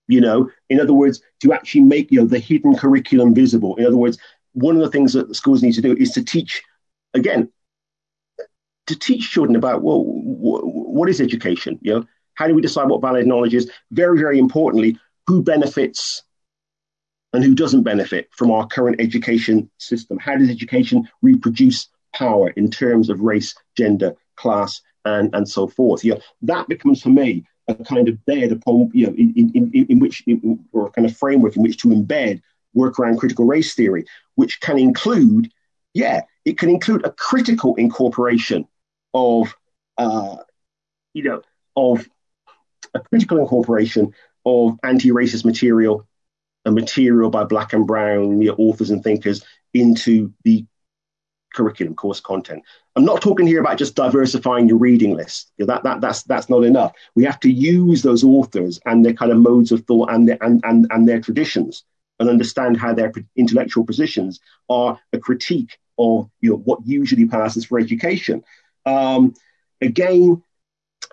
[0.08, 3.76] You know, in other words, to actually make you know the hidden curriculum visible.
[3.78, 4.18] In other words,
[4.54, 6.62] one of the things that the schools need to do is to teach,
[7.14, 7.50] again,
[8.88, 11.80] to teach children about well, what is education?
[11.82, 13.72] You know, how do we decide what valid knowledge is?
[13.92, 14.98] Very, very importantly,
[15.28, 16.24] who benefits
[17.34, 20.20] and who doesn't benefit from our current education system?
[20.20, 26.04] How does education reproduce power in terms of race, gender, class, and, and so forth?
[26.04, 29.72] you know that becomes for me a kind of bed upon, you know, in, in,
[29.74, 30.24] in, in which,
[30.72, 32.42] or a kind of framework in which to embed
[32.74, 34.06] work around critical race theory,
[34.36, 35.52] which can include,
[35.94, 38.68] yeah, it can include a critical incorporation
[39.14, 39.56] of,
[39.98, 40.38] uh,
[41.14, 41.42] you know,
[41.76, 42.08] of
[42.94, 44.14] a critical incorporation
[44.46, 46.08] of anti-racist material
[46.66, 49.44] a material by black and brown you know, authors and thinkers
[49.74, 50.66] into the
[51.54, 52.64] curriculum course content.
[52.96, 55.52] I'm not talking here about just diversifying your reading list.
[55.58, 56.94] That, that, that's, that's not enough.
[57.16, 60.38] We have to use those authors and their kind of modes of thought and their,
[60.42, 61.84] and, and, and their traditions
[62.20, 64.40] and understand how their intellectual positions
[64.70, 68.44] are a critique of you know, what usually passes for education.
[68.86, 69.34] Um,
[69.82, 70.44] again,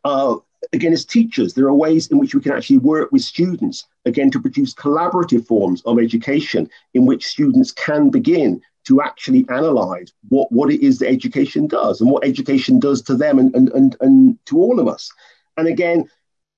[0.05, 0.37] uh,
[0.73, 4.31] again, as teachers, there are ways in which we can actually work with students, again,
[4.31, 10.51] to produce collaborative forms of education in which students can begin to actually analyze what,
[10.51, 13.97] what it is that education does and what education does to them and, and, and,
[14.01, 15.11] and to all of us.
[15.57, 16.09] And again,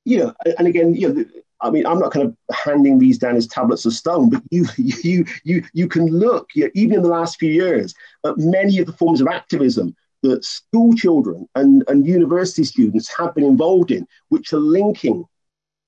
[0.04, 1.24] you know, and again, you know,
[1.60, 4.66] I mean, I'm not kind of handing these down as tablets of stone, but you,
[4.76, 7.94] you, you, you can look, you know, even in the last few years,
[8.24, 13.34] at many of the forms of activism that school children and, and university students have
[13.34, 15.24] been involved in, which are linking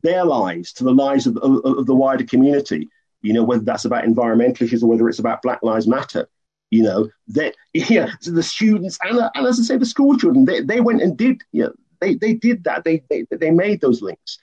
[0.03, 2.89] their lives to the lives of, of, of the wider community.
[3.24, 6.28] You know, whether that's about environmental issues or whether it's about Black Lives Matter.
[6.70, 10.44] You know, that yeah, so the students and, and as I say, the school children,
[10.44, 12.84] they, they went and did, you know, they, they did that.
[12.84, 14.38] They, they, they made those links.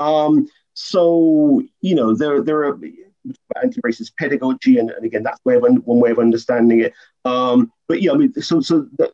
[0.00, 2.78] Um, so, you know, there, there are
[3.62, 6.92] anti-racist pedagogy, and, and again, that's way of, one way of understanding it.
[7.24, 9.12] Um, but yeah, I mean, so so that,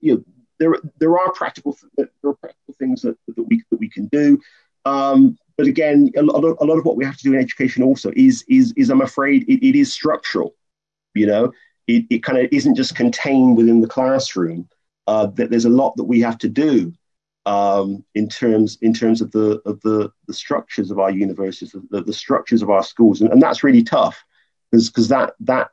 [0.00, 0.24] you know,
[0.58, 4.40] there there are practical there are practical things that, that we that we can do.
[4.84, 7.40] Um, but again, a lot, of, a lot of what we have to do in
[7.40, 10.54] education also is is is I'm afraid it, it is structural.
[11.14, 11.52] You know,
[11.86, 14.68] it, it kind of isn't just contained within the classroom.
[15.06, 16.92] Uh, that there's a lot that we have to do
[17.46, 22.02] um, in terms in terms of the of the, the structures of our universities, the,
[22.02, 24.24] the structures of our schools, and, and that's really tough
[24.70, 25.70] because because that that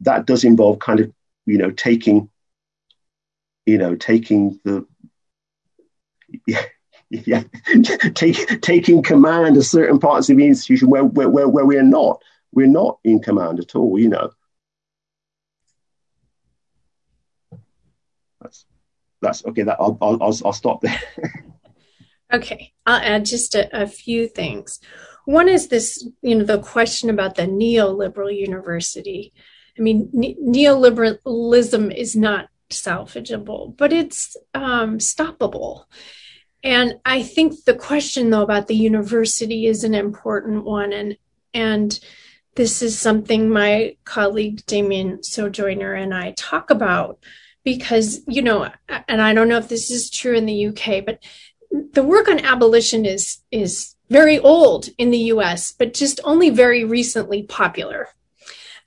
[0.00, 1.12] that does involve kind of
[1.46, 2.28] you know taking
[3.66, 4.86] you know, taking the
[7.26, 7.42] yeah,
[8.14, 12.22] take, taking command of certain parts of the institution where, where, where, where we're not.
[12.52, 14.30] We're not in command at all, you know.
[18.40, 18.66] That's
[19.20, 19.62] that's okay.
[19.62, 21.00] That I'll I'll, I'll, I'll stop there.
[22.32, 24.80] okay, I'll add just a, a few things.
[25.24, 29.32] One is this, you know, the question about the neoliberal university.
[29.78, 35.84] I mean, ne- neoliberalism is not salvageable, but it's um, stoppable.
[36.62, 40.92] And I think the question, though, about the university is an important one.
[40.92, 41.16] And,
[41.52, 41.98] and
[42.54, 47.18] this is something my colleague Damien Sojoyner and I talk about
[47.64, 48.70] because, you know,
[49.08, 51.18] and I don't know if this is true in the UK, but
[51.92, 56.84] the work on abolition is, is very old in the US, but just only very
[56.84, 58.08] recently popular.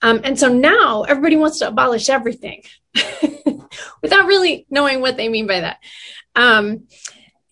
[0.02, 2.64] Um, and so now everybody wants to abolish everything
[4.02, 5.80] without really knowing what they mean by that.
[6.36, 6.88] Um,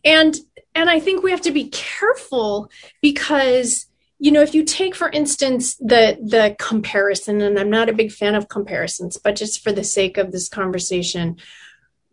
[0.03, 0.35] and
[0.75, 2.69] and I think we have to be careful
[3.01, 3.87] because
[4.19, 8.11] you know if you take for instance the the comparison and I'm not a big
[8.11, 11.37] fan of comparisons but just for the sake of this conversation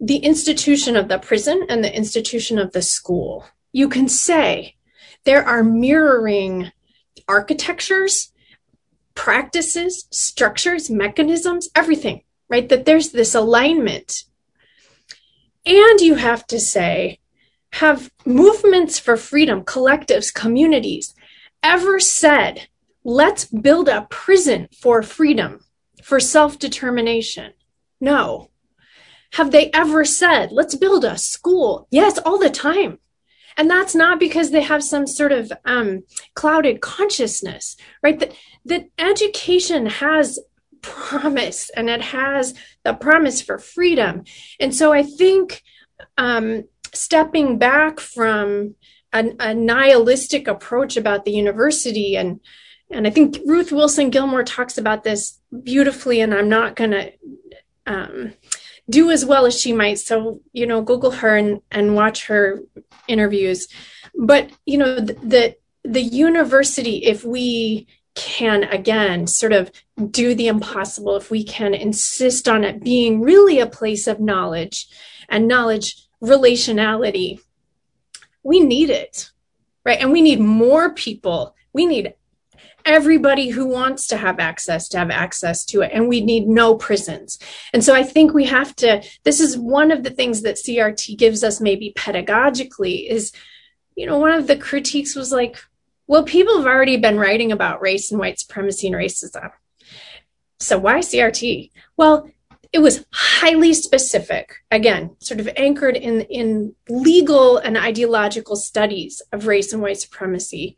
[0.00, 3.44] the institution of the prison and the institution of the school.
[3.70, 4.76] You can say
[5.24, 6.72] there are mirroring
[7.28, 8.32] architectures
[9.14, 12.68] practices structures mechanisms everything right?
[12.68, 14.24] That there's this alignment.
[15.64, 17.20] And you have to say
[17.72, 21.14] have movements for freedom, collectives, communities
[21.62, 22.68] ever said,
[23.04, 25.60] let's build a prison for freedom,
[26.02, 27.52] for self determination?
[28.00, 28.50] No.
[29.34, 31.86] Have they ever said, let's build a school?
[31.90, 32.98] Yes, all the time.
[33.56, 36.04] And that's not because they have some sort of um,
[36.34, 38.18] clouded consciousness, right?
[38.18, 38.32] That,
[38.64, 40.38] that education has
[40.82, 42.54] promise and it has
[42.84, 44.24] the promise for freedom.
[44.58, 45.62] And so I think
[46.16, 46.64] um,
[46.94, 48.74] stepping back from
[49.12, 52.40] a, a nihilistic approach about the university and
[52.90, 57.12] and I think Ruth Wilson Gilmore talks about this beautifully, and I'm not going to
[57.86, 58.32] um,
[58.88, 60.00] do as well as she might.
[60.00, 62.62] So, you know, Google her and, and watch her
[63.06, 63.68] interviews.
[64.18, 67.86] But, you know, the, the university, if we
[68.16, 69.70] can again sort of
[70.10, 74.88] do the impossible, if we can insist on it being really a place of knowledge
[75.28, 77.40] and knowledge relationality,
[78.42, 79.30] we need it,
[79.84, 80.00] right?
[80.00, 81.54] And we need more people.
[81.72, 82.14] We need
[82.84, 86.74] everybody who wants to have access to have access to it and we need no
[86.74, 87.38] prisons
[87.72, 91.16] and so i think we have to this is one of the things that crt
[91.18, 93.32] gives us maybe pedagogically is
[93.96, 95.58] you know one of the critiques was like
[96.06, 99.50] well people have already been writing about race and white supremacy and racism
[100.58, 102.30] so why crt well
[102.72, 109.46] it was highly specific again sort of anchored in in legal and ideological studies of
[109.46, 110.76] race and white supremacy.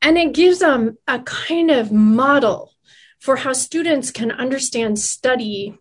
[0.00, 2.72] And it gives them a kind of model
[3.18, 5.78] for how students can understand study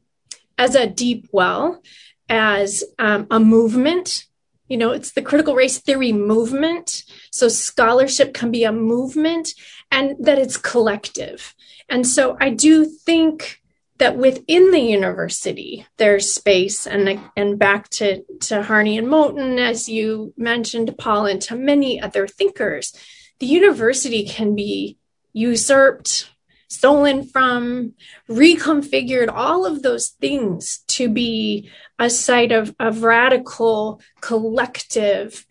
[0.57, 1.81] as a deep well
[2.27, 4.25] as um, a movement.
[4.67, 7.03] You know it's the critical race theory movement.
[7.31, 9.53] So scholarship can be a movement
[9.91, 11.55] and that it's collective.
[11.87, 13.61] And so i do think
[13.97, 19.87] that within the university there's space and and back to to Harney and Moten as
[19.87, 22.93] you mentioned Paul and to many other thinkers
[23.39, 24.97] the university can be
[25.33, 26.29] usurped
[26.67, 27.93] stolen from
[28.29, 31.69] reconfigured all of those things to be
[31.99, 35.45] a site of, of radical collective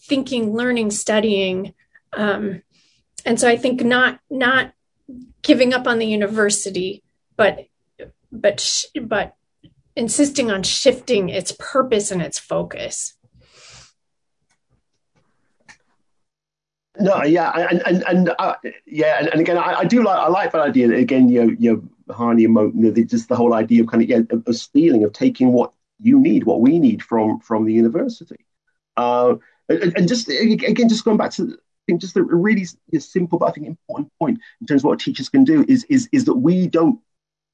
[0.00, 1.74] thinking learning studying.
[2.12, 2.62] Um,
[3.24, 4.72] and so i think not not
[5.42, 7.02] giving up on the university
[7.36, 7.66] but
[8.32, 9.34] but sh- but
[9.96, 13.14] insisting on shifting its purpose and its focus.
[16.98, 18.56] No, yeah, and and, and uh,
[18.86, 20.92] yeah, and, and again, I, I, do like I like that idea.
[20.94, 23.88] Again, you know, you know, Harney and Moten, you know, just the whole idea of
[23.88, 27.40] kind of yeah, of, of stealing, of taking what you need, what we need from
[27.40, 28.44] from the university,
[28.96, 29.36] uh,
[29.68, 31.56] and, and, just again, just going back to
[31.86, 32.66] think just a really
[32.98, 36.08] simple but I think important point in terms of what teachers can do is is
[36.12, 37.00] is that we don't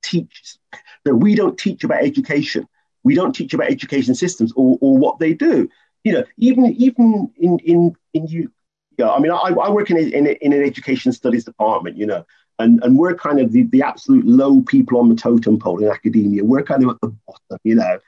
[0.02, 0.56] teach
[1.04, 2.66] that we don't teach about education.
[3.04, 5.68] We don't teach about education systems or, or what they do.
[6.04, 8.50] You know, even even in in in you.
[8.98, 11.98] Yeah, I mean, I, I work in, a, in, a, in an education studies department,
[11.98, 12.24] you know,
[12.58, 15.90] and, and we're kind of the, the absolute low people on the totem pole in
[15.90, 16.42] academia.
[16.44, 17.98] We're kind of at the bottom, you know,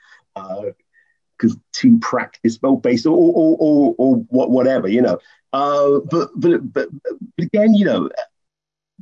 [1.37, 5.19] because uh, too practice based or, or, or, or, whatever, you know.
[5.53, 6.89] Uh, but, but, but,
[7.37, 8.09] but again, you know,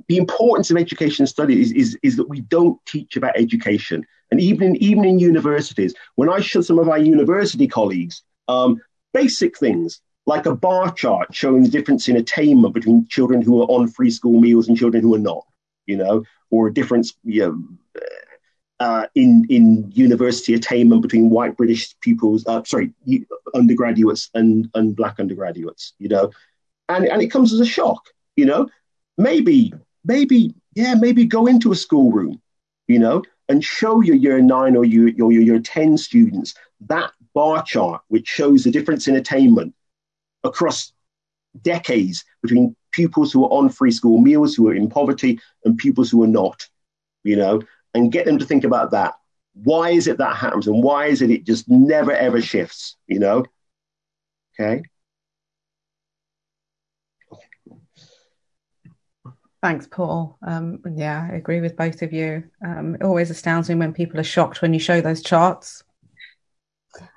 [0.08, 4.06] the importance of education and study is, is, is that we don't teach about education.
[4.32, 8.80] And even in, even in universities, when I show some of our university colleagues um,
[9.14, 13.66] basic things like a bar chart showing the difference in attainment between children who are
[13.66, 15.46] on free school meals and children who are not,
[15.86, 18.02] you know, or a difference you know,
[18.80, 22.94] uh, in in university attainment between white British pupils, uh, sorry,
[23.56, 26.32] undergraduates and and black undergraduates, you know,
[26.90, 28.04] and and it comes as a shock,
[28.36, 28.68] you know.
[29.18, 29.74] Maybe
[30.08, 32.42] maybe, yeah, maybe go into a schoolroom,
[32.88, 36.56] you know, and show your year nine or your, your, your year 10 students
[36.88, 39.74] that bar chart, which shows the difference in attainment
[40.44, 40.94] across
[41.62, 46.10] decades between pupils who are on free school meals, who are in poverty, and pupils
[46.12, 46.68] who are not,
[47.24, 47.62] you know,
[47.94, 49.16] and get them to think about that.
[49.64, 53.20] why is it that happens and why is it it just never ever shifts you
[53.20, 53.44] know
[54.54, 54.84] okay
[59.64, 60.38] Thanks, Paul.
[60.46, 62.44] Um, yeah, I agree with both of you.
[62.64, 65.84] Um, it always astounds me when people are shocked when you show those charts.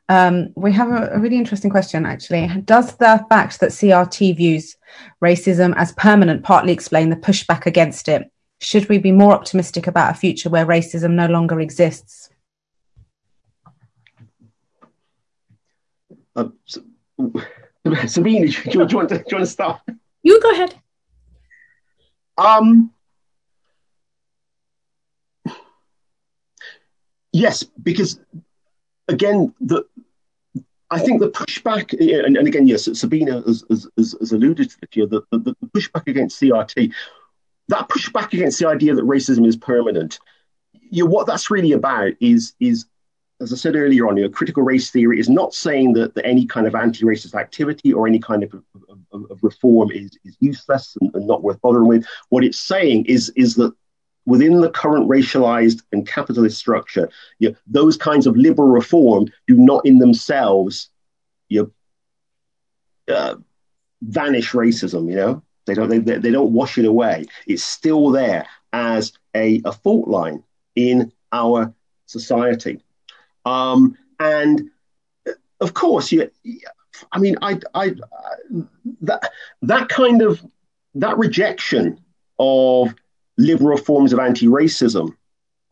[0.08, 2.48] Um, we have a, a, really interesting question, actually.
[2.64, 4.76] Does the fact that CRT views
[5.22, 8.28] racism as permanent partly explain the pushback against it?
[8.60, 12.30] Should we be more optimistic about a future where racism no longer exists?
[16.34, 16.82] Uh, so,
[18.06, 19.80] Sabina, do you, do, you want to, do you want to start?
[20.22, 20.74] You go ahead.
[22.40, 22.90] Um,
[27.32, 28.18] yes, because
[29.08, 29.84] again, the
[30.90, 33.86] I think the pushback, and, and again, yes, Sabina has, has,
[34.18, 36.92] has alluded to it the, the, the, pushback against CRT,
[37.68, 40.18] that pushback against the idea that racism is permanent,
[40.72, 42.86] you know, what that's really about is, is
[43.40, 46.26] as I said earlier on, you know, critical race theory is not saying that, that
[46.26, 48.54] any kind of anti-racist activity or any kind of,
[49.12, 52.04] of, of reform is, is useless and, and, not worth bothering with.
[52.28, 53.72] What it's saying is, is that
[54.26, 57.08] within the current racialized and capitalist structure,
[57.38, 60.90] you know, those kinds of liberal reform do not in themselves
[61.48, 61.72] you
[63.08, 63.36] know, uh,
[64.02, 65.42] vanish racism, you know?
[65.66, 67.26] They don't, they, they don't wash it away.
[67.46, 70.42] It's still there as a, a fault line
[70.74, 71.72] in our
[72.06, 72.82] society.
[73.44, 74.70] Um, and
[75.26, 76.30] uh, of course, you,
[77.12, 77.94] I mean, I, I,
[79.02, 79.30] that,
[79.62, 80.44] that kind of,
[80.94, 82.00] that rejection
[82.38, 82.94] of
[83.36, 85.14] liberal forms of anti-racism,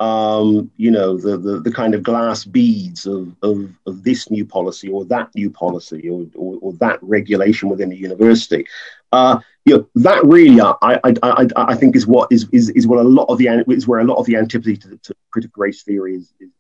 [0.01, 4.45] um, you know, the, the, the, kind of glass beads of, of, of, this new
[4.45, 8.65] policy or that new policy or, or, or that regulation within the university.
[9.11, 12.87] Uh, you know, that really, I, I, I, I, think, is what is, is, is
[12.87, 15.61] what a lot of the is where a lot of the antipathy to, to critical
[15.61, 16.51] race theory is, is,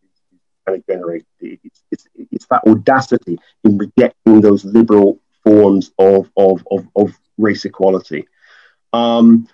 [0.68, 1.24] kind of generate.
[1.40, 7.64] It's, it's, it's that audacity in rejecting those liberal forms of, of, of, of race
[7.64, 8.26] equality.
[8.92, 9.48] Um,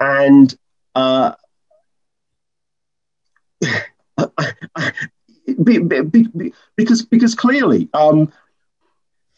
[0.00, 0.56] and
[0.94, 1.34] uh,
[5.62, 8.32] be, be, be, because, because clearly, um,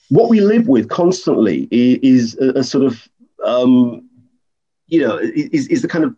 [0.09, 3.09] what we live with constantly is, is a, a, sort of,
[3.45, 4.09] um,
[4.89, 6.17] you know, is, is the kind of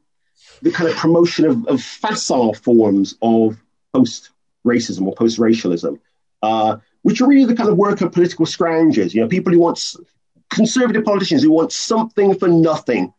[0.63, 3.61] the kind of promotion of, of facile forms of
[3.93, 4.31] post
[4.67, 6.01] racism or post racialism,
[6.43, 9.59] uh, which are really the kind of work of political scroungers, you know, people who
[9.59, 9.97] want
[10.51, 13.13] conservative politicians who want something for nothing,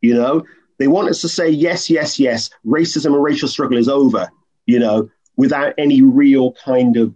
[0.00, 0.44] you know,
[0.78, 4.28] they want us to say, yes, yes, yes, racism and racial struggle is over,
[4.66, 7.14] you know, without any real kind of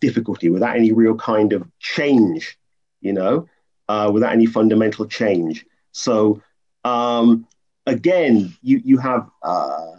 [0.00, 2.58] difficulty, without any real kind of change,
[3.00, 3.48] you know,
[3.88, 5.66] uh, without any fundamental change.
[5.92, 6.42] So,
[6.84, 7.46] um,
[7.86, 9.28] again, you, you have.
[9.42, 9.97] Uh,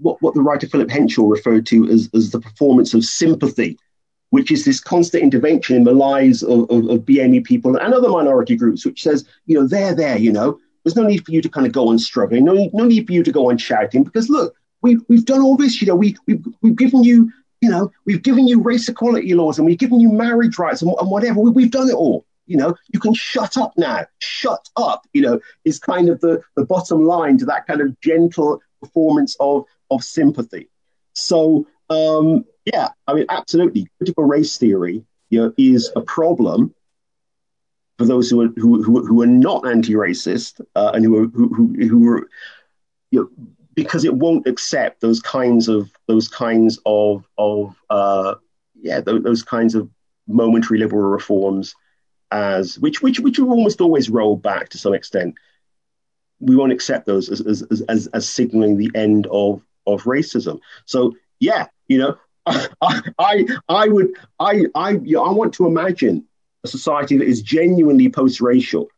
[0.00, 3.78] what, what the writer Philip Henshaw referred to as, as the performance of sympathy,
[4.30, 8.08] which is this constant intervention in the lives of, of, of BME people and other
[8.08, 11.42] minority groups, which says, you know, they're there, you know, there's no need for you
[11.42, 14.04] to kind of go on struggling, no, no need for you to go on shouting,
[14.04, 17.68] because look, we've, we've done all this, you know, we, we've, we've given you, you
[17.68, 21.10] know, we've given you race equality laws and we've given you marriage rights and, and
[21.10, 22.24] whatever, we, we've done it all.
[22.46, 24.06] You know, you can shut up now.
[24.18, 27.98] Shut up, you know, is kind of the, the bottom line to that kind of
[28.00, 30.68] gentle performance of of sympathy.
[31.14, 36.74] So um, yeah, I mean, absolutely, critical race theory you know, is a problem
[37.98, 41.74] for those who are who who, who are not anti-racist uh, and who are who
[41.88, 42.28] who, are
[43.10, 48.34] you know, because it won't accept those kinds of those kinds of of uh,
[48.74, 49.88] yeah those, those kinds of
[50.26, 51.74] momentary liberal reforms
[52.32, 55.34] as which which which are almost always rolled back to some extent
[56.40, 60.60] we won't accept those as, as, as, as signaling the end of, of racism.
[60.84, 62.68] So, yeah, you know, I,
[63.18, 66.26] I, I would, I, I, you know, I want to imagine
[66.64, 68.88] a society that is genuinely post-racial.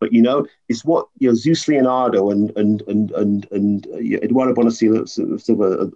[0.00, 3.98] But you know, it's what you know Zeus Leonardo and and and and and uh,
[3.98, 5.90] Eduardo Bonilla-Silva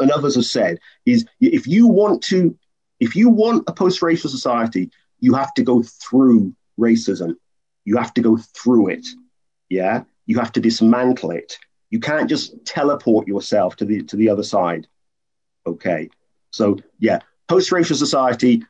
[0.00, 2.58] and others have said is if you want to,
[2.98, 7.36] if you want a post-racial society, you have to go through racism.
[7.84, 9.06] You have to go through it.
[9.68, 10.02] Yeah.
[10.32, 11.58] You have to dismantle it.
[11.90, 14.86] You can't just teleport yourself to the to the other side.
[15.66, 16.08] Okay.
[16.50, 17.18] So yeah,
[17.48, 18.64] post-racial society,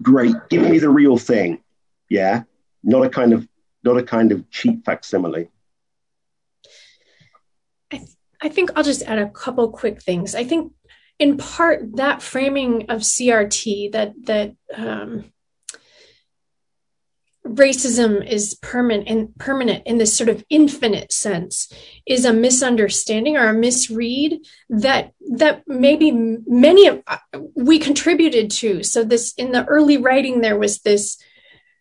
[0.00, 0.34] great.
[0.48, 1.60] Give me the real thing.
[2.08, 2.44] Yeah.
[2.82, 3.46] Not a kind of
[3.84, 5.50] not a kind of cheap facsimile.
[7.92, 8.06] I,
[8.40, 10.34] I think I'll just add a couple quick things.
[10.34, 10.72] I think
[11.18, 15.31] in part that framing of CRT that that um,
[17.46, 21.72] racism is permanent and permanent in this sort of infinite sense
[22.06, 24.38] is a misunderstanding or a misread
[24.68, 27.18] that that maybe many of uh,
[27.54, 28.84] we contributed to.
[28.84, 31.18] So this in the early writing there was this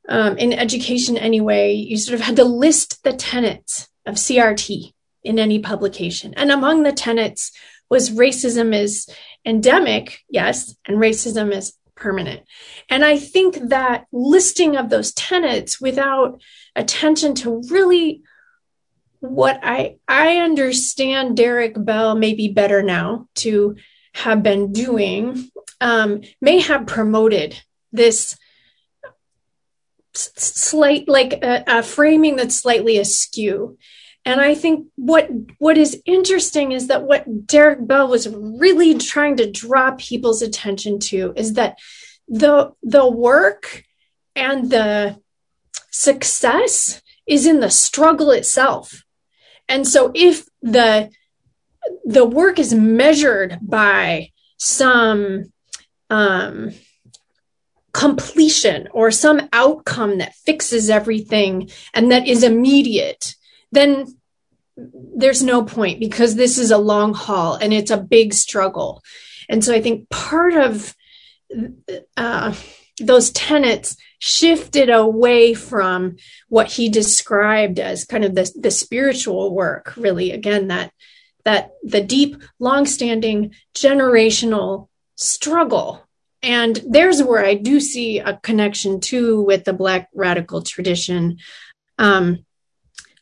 [0.09, 4.93] um, in education anyway you sort of had to list the tenets of crt
[5.23, 6.33] in any publication.
[6.35, 7.51] And among the tenets
[7.87, 9.07] was racism is
[9.45, 12.41] endemic yes and racism is permanent.
[12.89, 16.41] And I think that listing of those tenets without
[16.75, 18.23] attention to really
[19.19, 23.75] what I I understand Derek Bell may be better now to
[24.13, 25.49] have been doing
[25.79, 27.61] um, may have promoted
[27.91, 28.35] this
[30.13, 33.77] slight like a, a framing that's slightly askew
[34.23, 39.37] and I think what what is interesting is that what Derek Bell was really trying
[39.37, 41.79] to draw people's attention to is that
[42.27, 43.83] the the work
[44.35, 45.19] and the
[45.89, 49.03] success is in the struggle itself.
[49.67, 51.09] And so if the
[52.05, 55.51] the work is measured by some
[56.11, 56.71] um,
[57.91, 63.35] completion or some outcome that fixes everything and that is immediate
[63.71, 64.07] then
[64.75, 69.03] there's no point because this is a long haul and it's a big struggle.
[69.49, 70.95] And so I think part of
[72.17, 72.53] uh,
[72.99, 76.17] those tenets shifted away from
[76.47, 80.91] what he described as kind of the, the spiritual work, really, again, that
[81.43, 86.07] that the deep, long-standing generational struggle.
[86.43, 91.39] And there's where I do see a connection too with the Black radical tradition.
[91.97, 92.45] Um,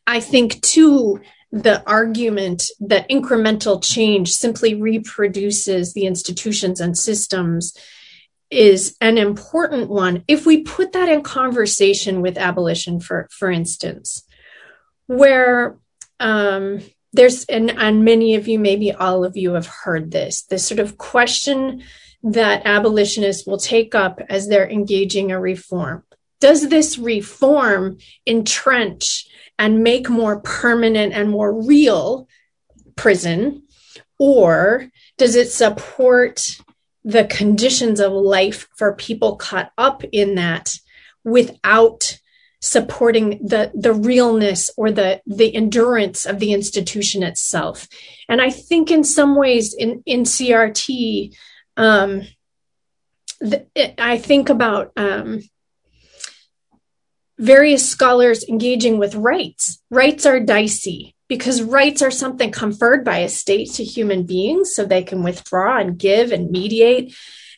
[0.10, 1.22] I think too,
[1.52, 7.78] the argument that incremental change simply reproduces the institutions and systems
[8.50, 10.24] is an important one.
[10.28, 14.24] If we put that in conversation with abolition, for, for instance,
[15.06, 15.78] where
[16.20, 16.80] um,
[17.14, 20.80] there's, and, and many of you, maybe all of you have heard this, this sort
[20.80, 21.84] of question
[22.24, 26.04] that abolitionists will take up as they're engaging a reform.
[26.40, 29.28] Does this reform entrench
[29.60, 32.28] and make more permanent and more real
[32.96, 33.64] prison?
[34.18, 36.58] Or does it support
[37.04, 40.76] the conditions of life for people caught up in that
[41.24, 42.18] without
[42.62, 47.88] supporting the the realness or the the endurance of the institution itself
[48.28, 51.34] and i think in some ways in in crt
[51.78, 52.22] um
[53.40, 55.40] the, it, i think about um
[57.40, 59.82] various scholars engaging with rights.
[59.90, 64.84] Rights are dicey because rights are something conferred by a state to human beings so
[64.84, 67.16] they can withdraw and give and mediate.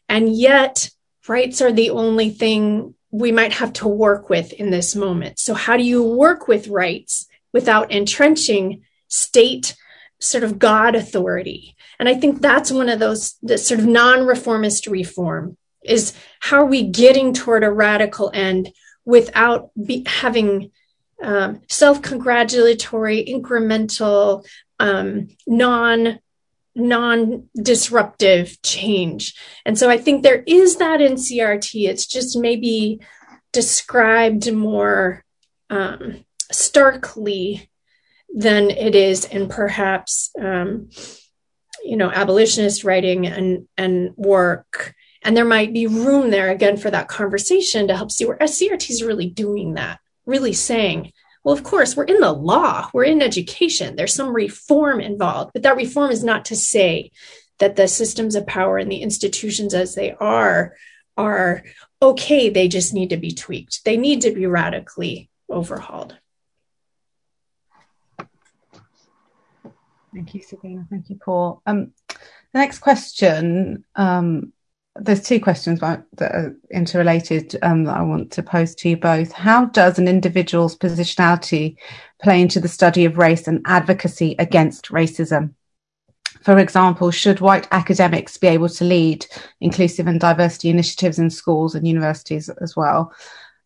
[0.08, 0.90] And yet,
[1.28, 5.40] rights are the only thing we might have to work with in this moment.
[5.40, 9.76] So, how do you work with rights without entrenching state
[10.20, 11.76] sort of God authority?
[11.98, 16.58] And I think that's one of those, the sort of non reformist reform is how
[16.58, 18.72] are we getting toward a radical end
[19.06, 20.72] without be, having
[21.22, 24.46] um, self congratulatory, incremental,
[24.80, 26.20] um, non
[26.74, 29.36] non disruptive change.
[29.66, 31.88] And so I think there is that in CRT.
[31.88, 33.00] It's just maybe
[33.52, 35.24] described more
[35.70, 37.70] um, starkly
[38.34, 40.90] than it is in perhaps um,
[41.84, 46.90] you know abolitionist writing and and work and there might be room there again for
[46.90, 51.12] that conversation to help see where CRT is really doing that, really saying,
[51.44, 55.64] well, of course, we're in the law, we're in education, there's some reform involved, but
[55.64, 57.12] that reform is not to say
[57.60, 60.76] that the systems of power and the institutions as they are
[61.18, 61.64] are
[62.02, 63.84] okay, they just need to be tweaked.
[63.86, 66.18] They need to be radically overhauled.
[70.14, 70.86] Thank you, Sabina.
[70.90, 71.62] Thank you, Paul.
[71.66, 74.52] Um, the next question um,
[74.96, 79.32] there's two questions that are interrelated um, that I want to pose to you both.
[79.32, 81.78] How does an individual's positionality
[82.22, 85.54] play into the study of race and advocacy against racism?
[86.44, 89.26] For example, should white academics be able to lead
[89.62, 93.14] inclusive and diversity initiatives in schools and universities as well?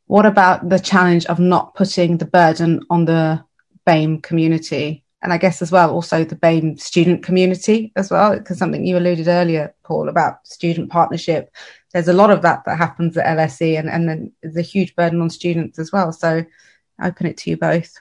[0.08, 3.44] What about the challenge of not putting the burden on the
[3.86, 8.60] BAME community and I guess as well also the BAME student community as well, because
[8.60, 11.50] something you alluded earlier, Paul, about student partnership.
[11.94, 14.96] There's a lot of that that happens at LSE, and and then there's a huge
[14.96, 16.12] burden on students as well.
[16.12, 16.46] So,
[17.00, 17.98] I open it to you both.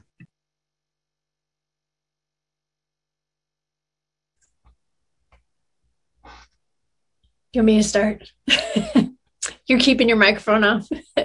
[7.54, 8.30] You want me to start?
[9.66, 10.90] You're keeping your microphone off.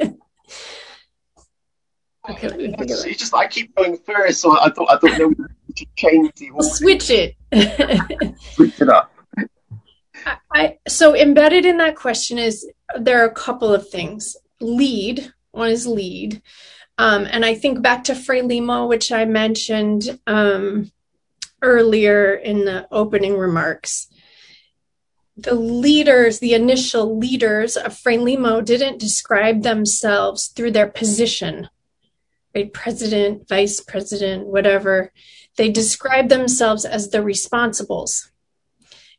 [2.30, 5.18] Okay, let me it's, it's just I keep going first, so I thought I thought
[5.18, 5.34] no,
[5.76, 7.36] to change the switch it.
[8.40, 9.12] switch it up.
[10.52, 14.36] I, so embedded in that question is there are a couple of things.
[14.60, 16.42] Lead, one is lead.
[16.98, 20.92] Um, and I think back to Frelimo, which I mentioned um,
[21.62, 24.08] earlier in the opening remarks.
[25.38, 31.70] The leaders, the initial leaders of Frelimo didn't describe themselves through their position,
[32.54, 32.74] right?
[32.74, 35.14] President, vice president, whatever.
[35.60, 38.30] They describe themselves as the responsibles.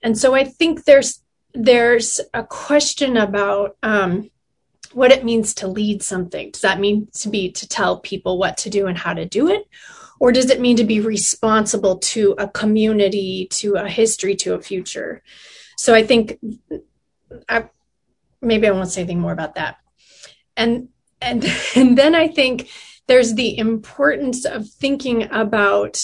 [0.03, 1.23] And so I think there's
[1.53, 4.31] there's a question about um,
[4.95, 6.51] what it means to lead something.
[6.53, 9.51] Does that mean to be to tell people what to do and how to do
[9.51, 9.69] it?
[10.19, 14.63] Or does it mean to be responsible to a community, to a history, to a
[14.63, 15.23] future?
[15.77, 16.39] So I think
[17.51, 17.69] I,
[18.41, 19.77] maybe I won't say anything more about that.
[20.57, 20.89] And
[21.21, 21.45] and
[21.77, 22.71] and then I think
[23.09, 25.99] there's the importance of thinking about.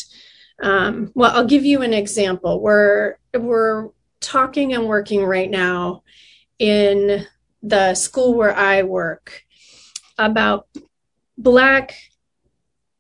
[0.63, 2.61] Um, well, I'll give you an example.
[2.61, 6.03] We're we're talking and working right now
[6.59, 7.27] in
[7.63, 9.45] the school where I work
[10.19, 10.67] about
[11.37, 11.95] Black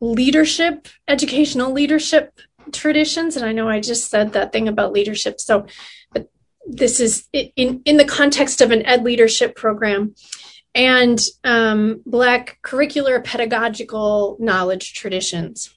[0.01, 2.39] leadership, educational leadership
[2.73, 3.37] traditions.
[3.37, 5.41] And I know I just said that thing about leadership.
[5.41, 5.67] So,
[6.13, 6.29] but
[6.67, 10.15] this is in, in the context of an ed leadership program
[10.75, 15.76] and um, Black curricular pedagogical knowledge traditions.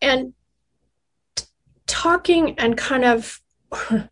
[0.00, 0.34] And
[1.34, 1.44] t-
[1.86, 3.40] talking and kind of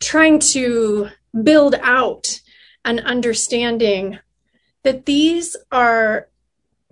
[0.00, 1.08] trying to
[1.42, 2.40] build out
[2.84, 4.18] an understanding
[4.82, 6.28] that these are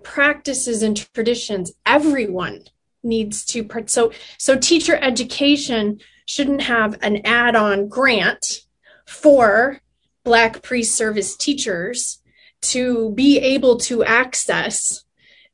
[0.03, 2.63] practices and traditions everyone
[3.03, 8.61] needs to so so teacher education shouldn't have an add-on grant
[9.05, 9.81] for
[10.23, 12.21] black pre-service teachers
[12.61, 15.03] to be able to access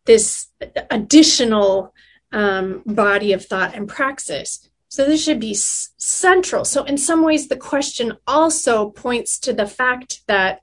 [0.05, 0.47] this
[0.91, 1.93] additional
[2.35, 7.23] um, body of thought and praxis so this should be s- central so in some
[7.23, 10.61] ways the question also points to the fact that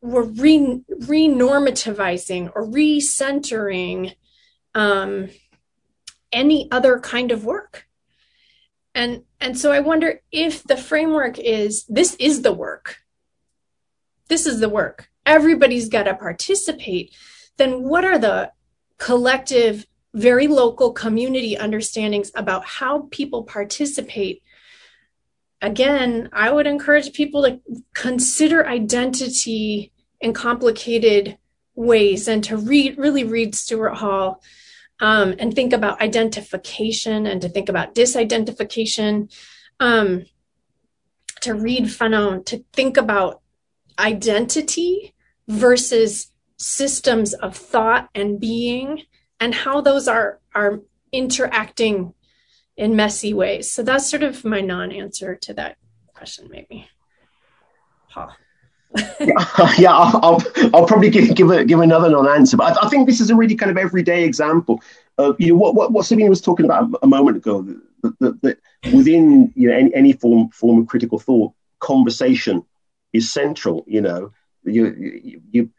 [0.00, 4.14] we're re renormativizing or recentering
[4.74, 5.28] um,
[6.32, 7.86] any other kind of work.
[8.94, 12.96] And and so I wonder if the framework is this is the work.
[14.28, 15.08] This is the work.
[15.24, 17.14] Everybody's got to participate.
[17.56, 18.52] Then what are the
[18.98, 24.42] collective, very local community understandings about how people participate.
[25.60, 27.60] Again, I would encourage people to
[27.94, 31.38] consider identity in complicated
[31.74, 34.42] ways and to read, really read Stuart Hall
[35.00, 39.32] um, and think about identification and to think about disidentification,
[39.78, 40.24] um,
[41.40, 43.40] to read Fanon, to think about
[43.98, 45.14] identity
[45.46, 49.02] versus systems of thought and being
[49.40, 50.80] and how those are are
[51.12, 52.14] interacting
[52.76, 53.70] in messy ways.
[53.70, 55.76] So that's sort of my non-answer to that
[56.14, 56.88] question, maybe.
[58.10, 58.34] Paul.
[59.20, 60.42] yeah, yeah I'll, I'll,
[60.74, 63.36] I'll, probably give give, a, give another non-answer, but I, I, think this is a
[63.36, 64.80] really kind of everyday example
[65.18, 68.42] of you know what what, what Sabina was talking about a moment ago that, that,
[68.42, 68.58] that
[68.94, 72.64] within you know any, any, form form of critical thought, conversation
[73.12, 73.84] is central.
[73.86, 74.32] You know,
[74.64, 75.70] you you, you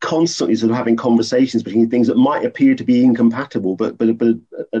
[0.00, 4.18] constantly sort of having conversations between things that might appear to be incompatible, but but
[4.18, 4.36] but
[4.72, 4.80] uh,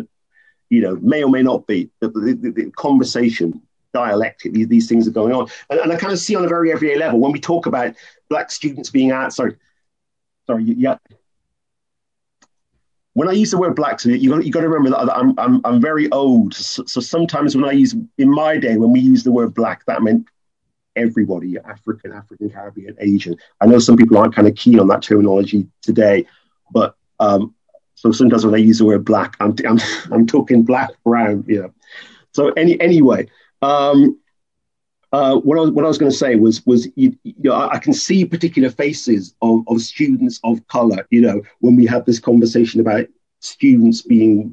[0.70, 3.60] you know, may or may not be the, the, the conversation,
[3.92, 5.48] dialectic, these, these, things are going on.
[5.70, 7.94] And, and, I kind of see on a very everyday level when we talk about
[8.28, 9.56] black students being out, sorry,
[10.46, 10.96] sorry, yeah.
[13.12, 15.60] When I use the word black, you got, you got to remember that I'm, I'm,
[15.64, 16.54] I'm very old.
[16.54, 19.84] So, so sometimes when I use, in my day, when we use the word black,
[19.86, 20.26] that meant
[20.96, 23.36] everybody African, African, Caribbean, Asian.
[23.60, 26.26] I know some people aren't kind of keen on that terminology today,
[26.72, 27.54] but um,
[27.94, 29.78] so sometimes when I use the word black, I'm, I'm,
[30.10, 31.74] I'm talking black, brown, you know.
[32.32, 33.28] So any, anyway,
[33.62, 34.18] um,
[35.12, 37.52] uh, what I was, what I was going to say was was you, you know,
[37.52, 41.06] I, I, can see particular faces of, of students of color.
[41.10, 43.06] You know, when we have this conversation about
[43.38, 44.52] students being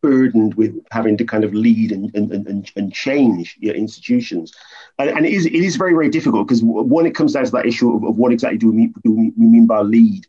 [0.00, 4.54] burdened with having to kind of lead and and, and, and change you know, institutions,
[4.98, 7.50] and, and, it is it is very very difficult because when it comes down to
[7.50, 10.26] that issue of, of what exactly do we mean, do we mean by lead,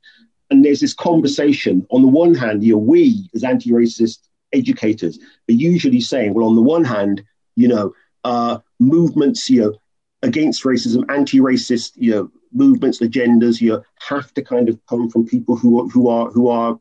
[0.50, 1.86] and there's this conversation.
[1.90, 4.20] On the one hand, you know, we as anti-racist
[4.54, 5.20] educators
[5.50, 7.24] are usually saying, well, on the one hand,
[7.56, 7.94] you know,
[8.24, 9.76] uh, movements, you know,
[10.22, 15.26] against racism, anti-racist, you know, movements, agendas, you know, have to kind of come from
[15.26, 16.80] people who are who are who are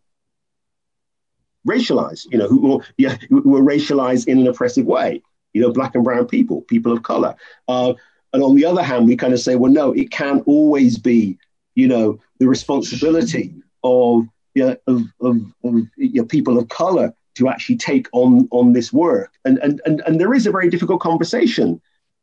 [1.66, 5.22] racialized, you know, who yeah, who are racialized in an oppressive way,
[5.52, 7.34] you know, black and brown people, people of color.
[7.66, 7.94] Uh,
[8.32, 11.38] and on the other hand, we kind of say, well, no, it can't always be
[11.78, 13.54] you know, the responsibility
[13.84, 18.48] of, you know, of, of, of you know, people of color to actually take on
[18.50, 19.30] on this work.
[19.44, 21.80] And and and, and there is a very difficult conversation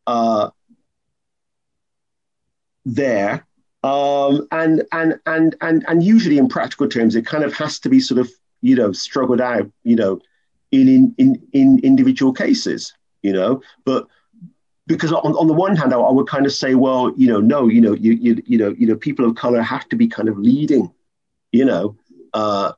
[0.07, 0.49] uh,
[2.83, 3.47] there.
[3.81, 7.87] Um, and and and and and usually in practical terms, it kind of has to
[7.87, 8.29] be sort of
[8.65, 10.19] you know struggled out, you know,
[10.71, 13.61] in in in, in individual cases, you know.
[13.85, 14.07] But
[14.87, 17.39] because on, on the one hand, I, I, would kind of say, well, you know,
[17.39, 20.07] no, you know, you, you, you know, you know, people of color have to be
[20.07, 20.91] kind of leading,
[21.51, 21.95] you know,
[22.33, 22.71] uh,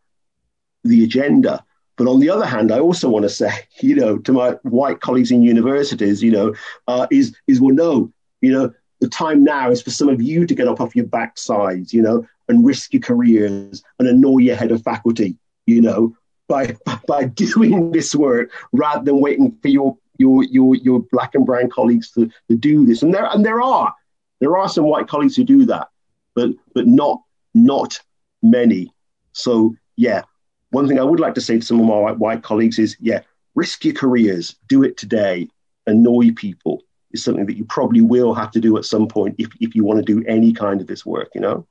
[0.84, 1.64] the agenda.
[1.97, 3.51] But on the other hand, I also want to say,
[3.81, 6.53] you know, to my white colleagues in universities, you know,
[6.88, 8.11] uh, is is well, no,
[8.41, 11.05] you know, the time now is for some of you to get up off your
[11.05, 15.35] backsides, you know, and risk your careers and annoy your head of faculty,
[15.68, 16.15] you know,
[16.48, 16.76] by
[17.07, 21.69] by doing this work rather than waiting for your your your your black and brown
[21.69, 23.03] colleagues to, to do this.
[23.03, 23.94] And there and there are
[24.39, 25.89] there are some white colleagues who do that,
[26.34, 27.22] but but not
[27.53, 27.99] not
[28.41, 28.91] many.
[29.34, 30.23] So yeah,
[30.72, 32.98] one thing I would like to say to some of my white, white colleagues is,
[32.99, 33.22] yeah,
[33.56, 35.48] risk your careers, do it today,
[35.85, 39.48] annoy people is something that you probably will have to do at some point if,
[39.60, 41.65] if you want to do any kind of this work, you know?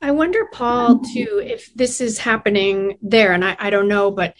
[0.00, 4.34] I wonder, Paul, too, if this is happening there, and I, I don't know, but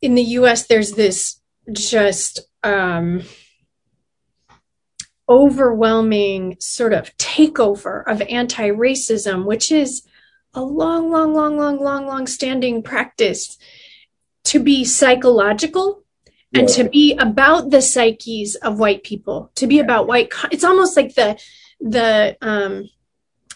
[0.00, 1.40] in the US, there's this
[1.72, 3.22] just um,
[5.28, 10.06] overwhelming sort of takeover of anti racism, which is
[10.54, 13.58] a long, long, long, long, long, long standing practice
[14.44, 16.04] to be psychological
[16.54, 16.74] and yeah.
[16.76, 20.32] to be about the psyches of white people, to be about white.
[20.50, 21.40] It's almost like the
[21.80, 22.88] the um,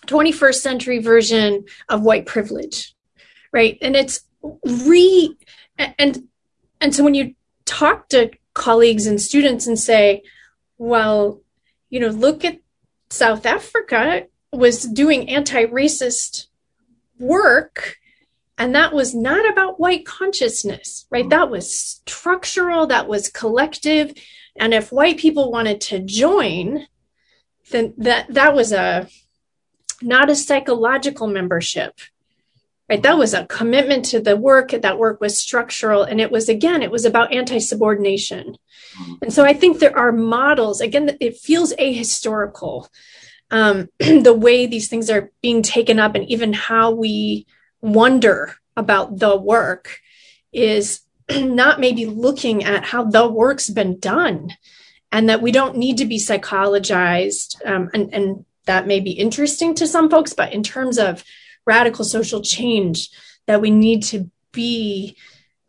[0.06, 2.94] 21st century version of white privilege,
[3.52, 3.78] right?
[3.82, 4.20] And it's
[4.64, 5.36] re
[5.78, 6.28] and
[6.80, 7.34] and so when you
[7.64, 10.22] talk to colleagues and students and say,
[10.78, 11.42] well,
[11.90, 12.58] you know, look at
[13.10, 16.46] South Africa was doing anti-racist
[17.18, 17.96] work
[18.58, 24.12] and that was not about white consciousness right that was structural that was collective
[24.56, 26.86] and if white people wanted to join
[27.70, 29.08] then that that was a
[30.02, 32.00] not a psychological membership
[32.88, 33.02] right?
[33.02, 36.82] That was a commitment to the work that work was structural and it was again
[36.82, 38.56] it was about anti-subordination.
[39.20, 42.88] And so i think there are models again it feels ahistorical
[43.50, 47.46] um, the way these things are being taken up and even how we
[47.80, 50.00] wonder about the work
[50.52, 51.00] is
[51.30, 54.52] not maybe looking at how the work's been done
[55.12, 59.74] and that we don't need to be psychologized um, and, and that may be interesting
[59.74, 61.24] to some folks but in terms of
[61.66, 63.10] radical social change
[63.46, 65.16] that we need to be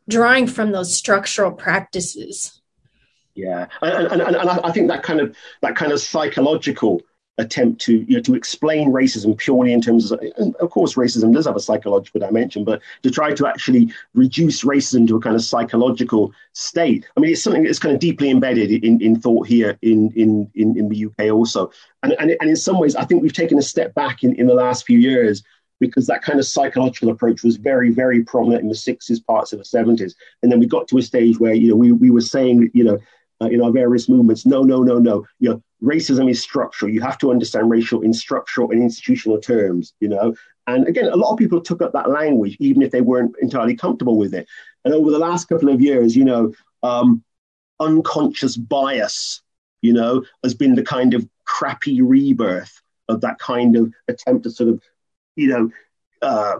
[0.08, 2.62] drawing from those structural practices.
[3.36, 3.68] Yeah.
[3.82, 7.02] And, and, and, and i think that kind of that kind of psychological
[7.38, 10.20] attempt to you know to explain racism purely in terms of
[10.60, 15.08] of course racism does have a psychological dimension but to try to actually reduce racism
[15.08, 18.72] to a kind of psychological state i mean it's something that's kind of deeply embedded
[18.84, 21.70] in, in thought here in, in in in the uk also
[22.04, 24.48] and, and and in some ways i think we've taken a step back in in
[24.48, 25.44] the last few years
[25.80, 29.60] because that kind of psychological approach was very, very prominent in the 60s, parts of
[29.60, 30.14] the 70s.
[30.42, 32.84] And then we got to a stage where, you know, we, we were saying, you
[32.84, 32.98] know,
[33.42, 34.46] uh, in our various movements.
[34.46, 35.26] No, no, no, no.
[35.40, 36.92] You know, racism is structural.
[36.92, 39.94] You have to understand racial in structural and institutional terms.
[40.00, 40.36] You know,
[40.68, 43.76] and again, a lot of people took up that language even if they weren't entirely
[43.76, 44.48] comfortable with it.
[44.86, 47.24] And over the last couple of years, you know, um,
[47.80, 49.42] unconscious bias,
[49.82, 54.52] you know, has been the kind of crappy rebirth of that kind of attempt to
[54.52, 54.82] sort of,
[55.36, 55.72] you know,
[56.22, 56.60] uh,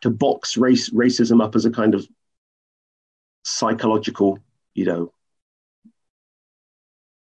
[0.00, 2.06] to box race racism up as a kind of
[3.44, 4.38] psychological,
[4.74, 5.12] you know,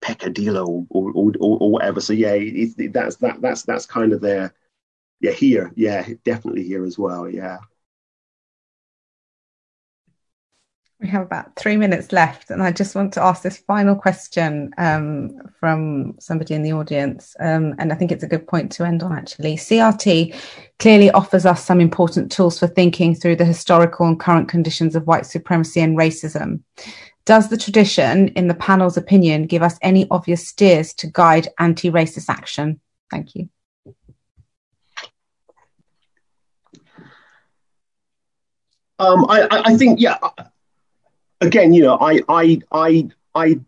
[0.06, 2.00] peccadillo or, or, or, or whatever.
[2.00, 4.54] So yeah, it, it, that's that that's that's kind of there.
[5.20, 7.28] Yeah, here, yeah, definitely here as well.
[7.28, 7.58] Yeah.
[11.00, 14.70] We have about three minutes left, and I just want to ask this final question
[14.78, 17.36] um, from somebody in the audience.
[17.38, 19.56] Um, and I think it's a good point to end on actually.
[19.56, 20.34] CRT
[20.78, 25.06] clearly offers us some important tools for thinking through the historical and current conditions of
[25.06, 26.60] white supremacy and racism.
[27.26, 31.90] Does the tradition, in the panel's opinion, give us any obvious steers to guide anti
[31.90, 32.80] racist action?
[33.10, 33.48] Thank you.
[39.00, 40.18] Um, I, I, think, yeah.
[41.40, 43.60] Again, you know, I, I, I, I.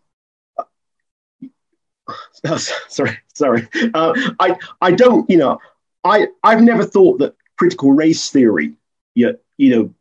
[2.46, 2.56] Oh,
[2.88, 3.68] sorry, sorry.
[3.92, 5.58] Uh, I, I don't, you know,
[6.04, 8.74] I, I've never thought that critical race theory,
[9.14, 9.92] you know,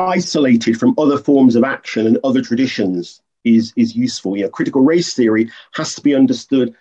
[0.00, 4.36] isolated from other forms of action and other traditions is is useful.
[4.36, 6.74] You know, critical race theory has to be understood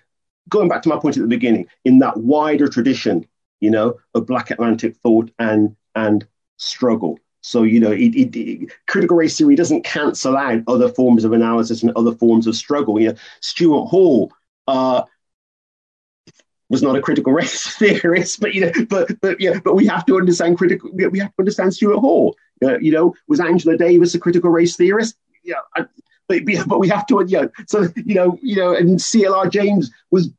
[0.49, 3.25] going back to my point at the beginning, in that wider tradition,
[3.59, 6.25] you know, of Black Atlantic thought and and
[6.57, 7.19] struggle.
[7.41, 11.31] So you know, it, it, it, critical race theory doesn't cancel out other forms of
[11.31, 12.99] analysis and other forms of struggle.
[12.99, 14.33] You know, Stuart Hall
[14.67, 15.03] uh,
[16.69, 20.05] was not a critical race theorist, but you know, but but yeah, but we have
[20.05, 20.89] to understand critical.
[20.93, 22.35] We have to understand Stuart Hall.
[22.63, 25.15] Uh, you know, was Angela Davis a critical race theorist?
[25.43, 25.85] Yeah, I,
[26.27, 29.91] but, but we have to, you know, so you know, you know, and CLR James
[30.11, 30.29] was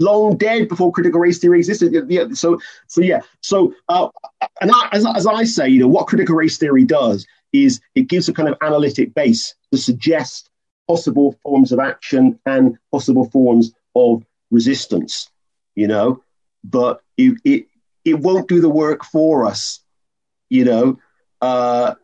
[0.00, 1.94] long dead before critical race theory existed.
[2.08, 3.20] Yeah, so, so yeah.
[3.40, 4.08] So, uh,
[4.60, 8.08] and I, as, as I say, you know, what critical race theory does is it
[8.08, 10.50] gives a kind of analytic base to suggest
[10.86, 15.30] possible forms of action and possible forms of resistance.
[15.78, 16.24] You know,
[16.64, 17.66] but it it,
[18.04, 19.80] it won't do the work for us.
[20.48, 20.98] You know,
[21.40, 21.94] uh,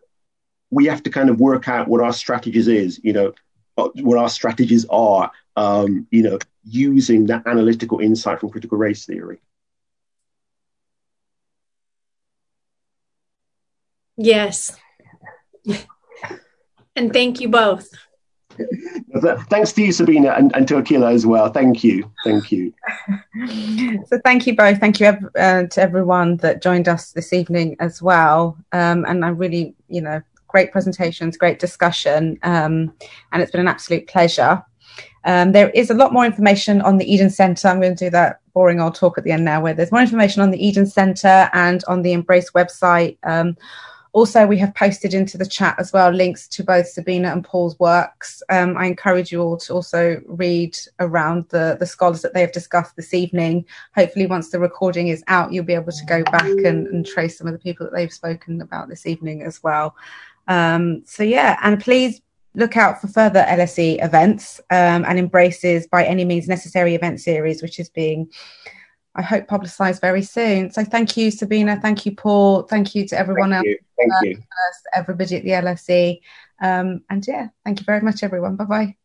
[0.70, 3.01] we have to kind of work out what our strategies is.
[3.02, 3.32] You know,
[3.76, 5.32] uh, what our strategies are.
[5.56, 9.38] Um, you know, using that analytical insight from critical race theory.
[14.16, 14.76] Yes.
[16.96, 17.88] and thank you both.
[19.48, 21.48] Thanks to you, Sabina, and, and to Akile as well.
[21.51, 22.10] Thank you.
[22.24, 22.72] Thank you.
[24.06, 24.78] so, thank you both.
[24.78, 25.06] Thank you
[25.39, 28.56] uh, to everyone that joined us this evening as well.
[28.72, 32.93] Um, and I really, you know, great presentations, great discussion, um,
[33.32, 34.62] and it's been an absolute pleasure.
[35.24, 37.68] Um, there is a lot more information on the Eden Centre.
[37.68, 40.02] I'm going to do that boring old talk at the end now, where there's more
[40.02, 43.16] information on the Eden Centre and on the Embrace website.
[44.15, 47.77] Also, we have posted into the chat as well links to both Sabina and Paul's
[47.81, 48.45] works.
[48.49, 52.53] Um, I encourage you all to also read around the, the scholars that they have
[52.53, 53.65] discussed this evening.
[53.97, 57.36] Hopefully, once the recording is out, you'll be able to go back and, and trace
[57.36, 59.97] some of the people that they've spoken about this evening as well.
[60.47, 62.20] Um, so, yeah, and please
[62.55, 67.62] look out for further LSE events um, and embraces by any means necessary event series,
[67.62, 68.31] which is being,
[69.16, 70.70] I hope, publicised very soon.
[70.73, 71.81] So thank you, Sabina.
[71.81, 72.62] Thank you, Paul.
[72.62, 73.66] Thank you to everyone thank else.
[73.66, 73.78] You.
[73.99, 74.43] Thank uh, you.
[74.95, 76.20] Everybody at the LSE.
[76.61, 78.57] Um, and yeah, thank you very much, everyone.
[78.57, 78.97] Bye bye.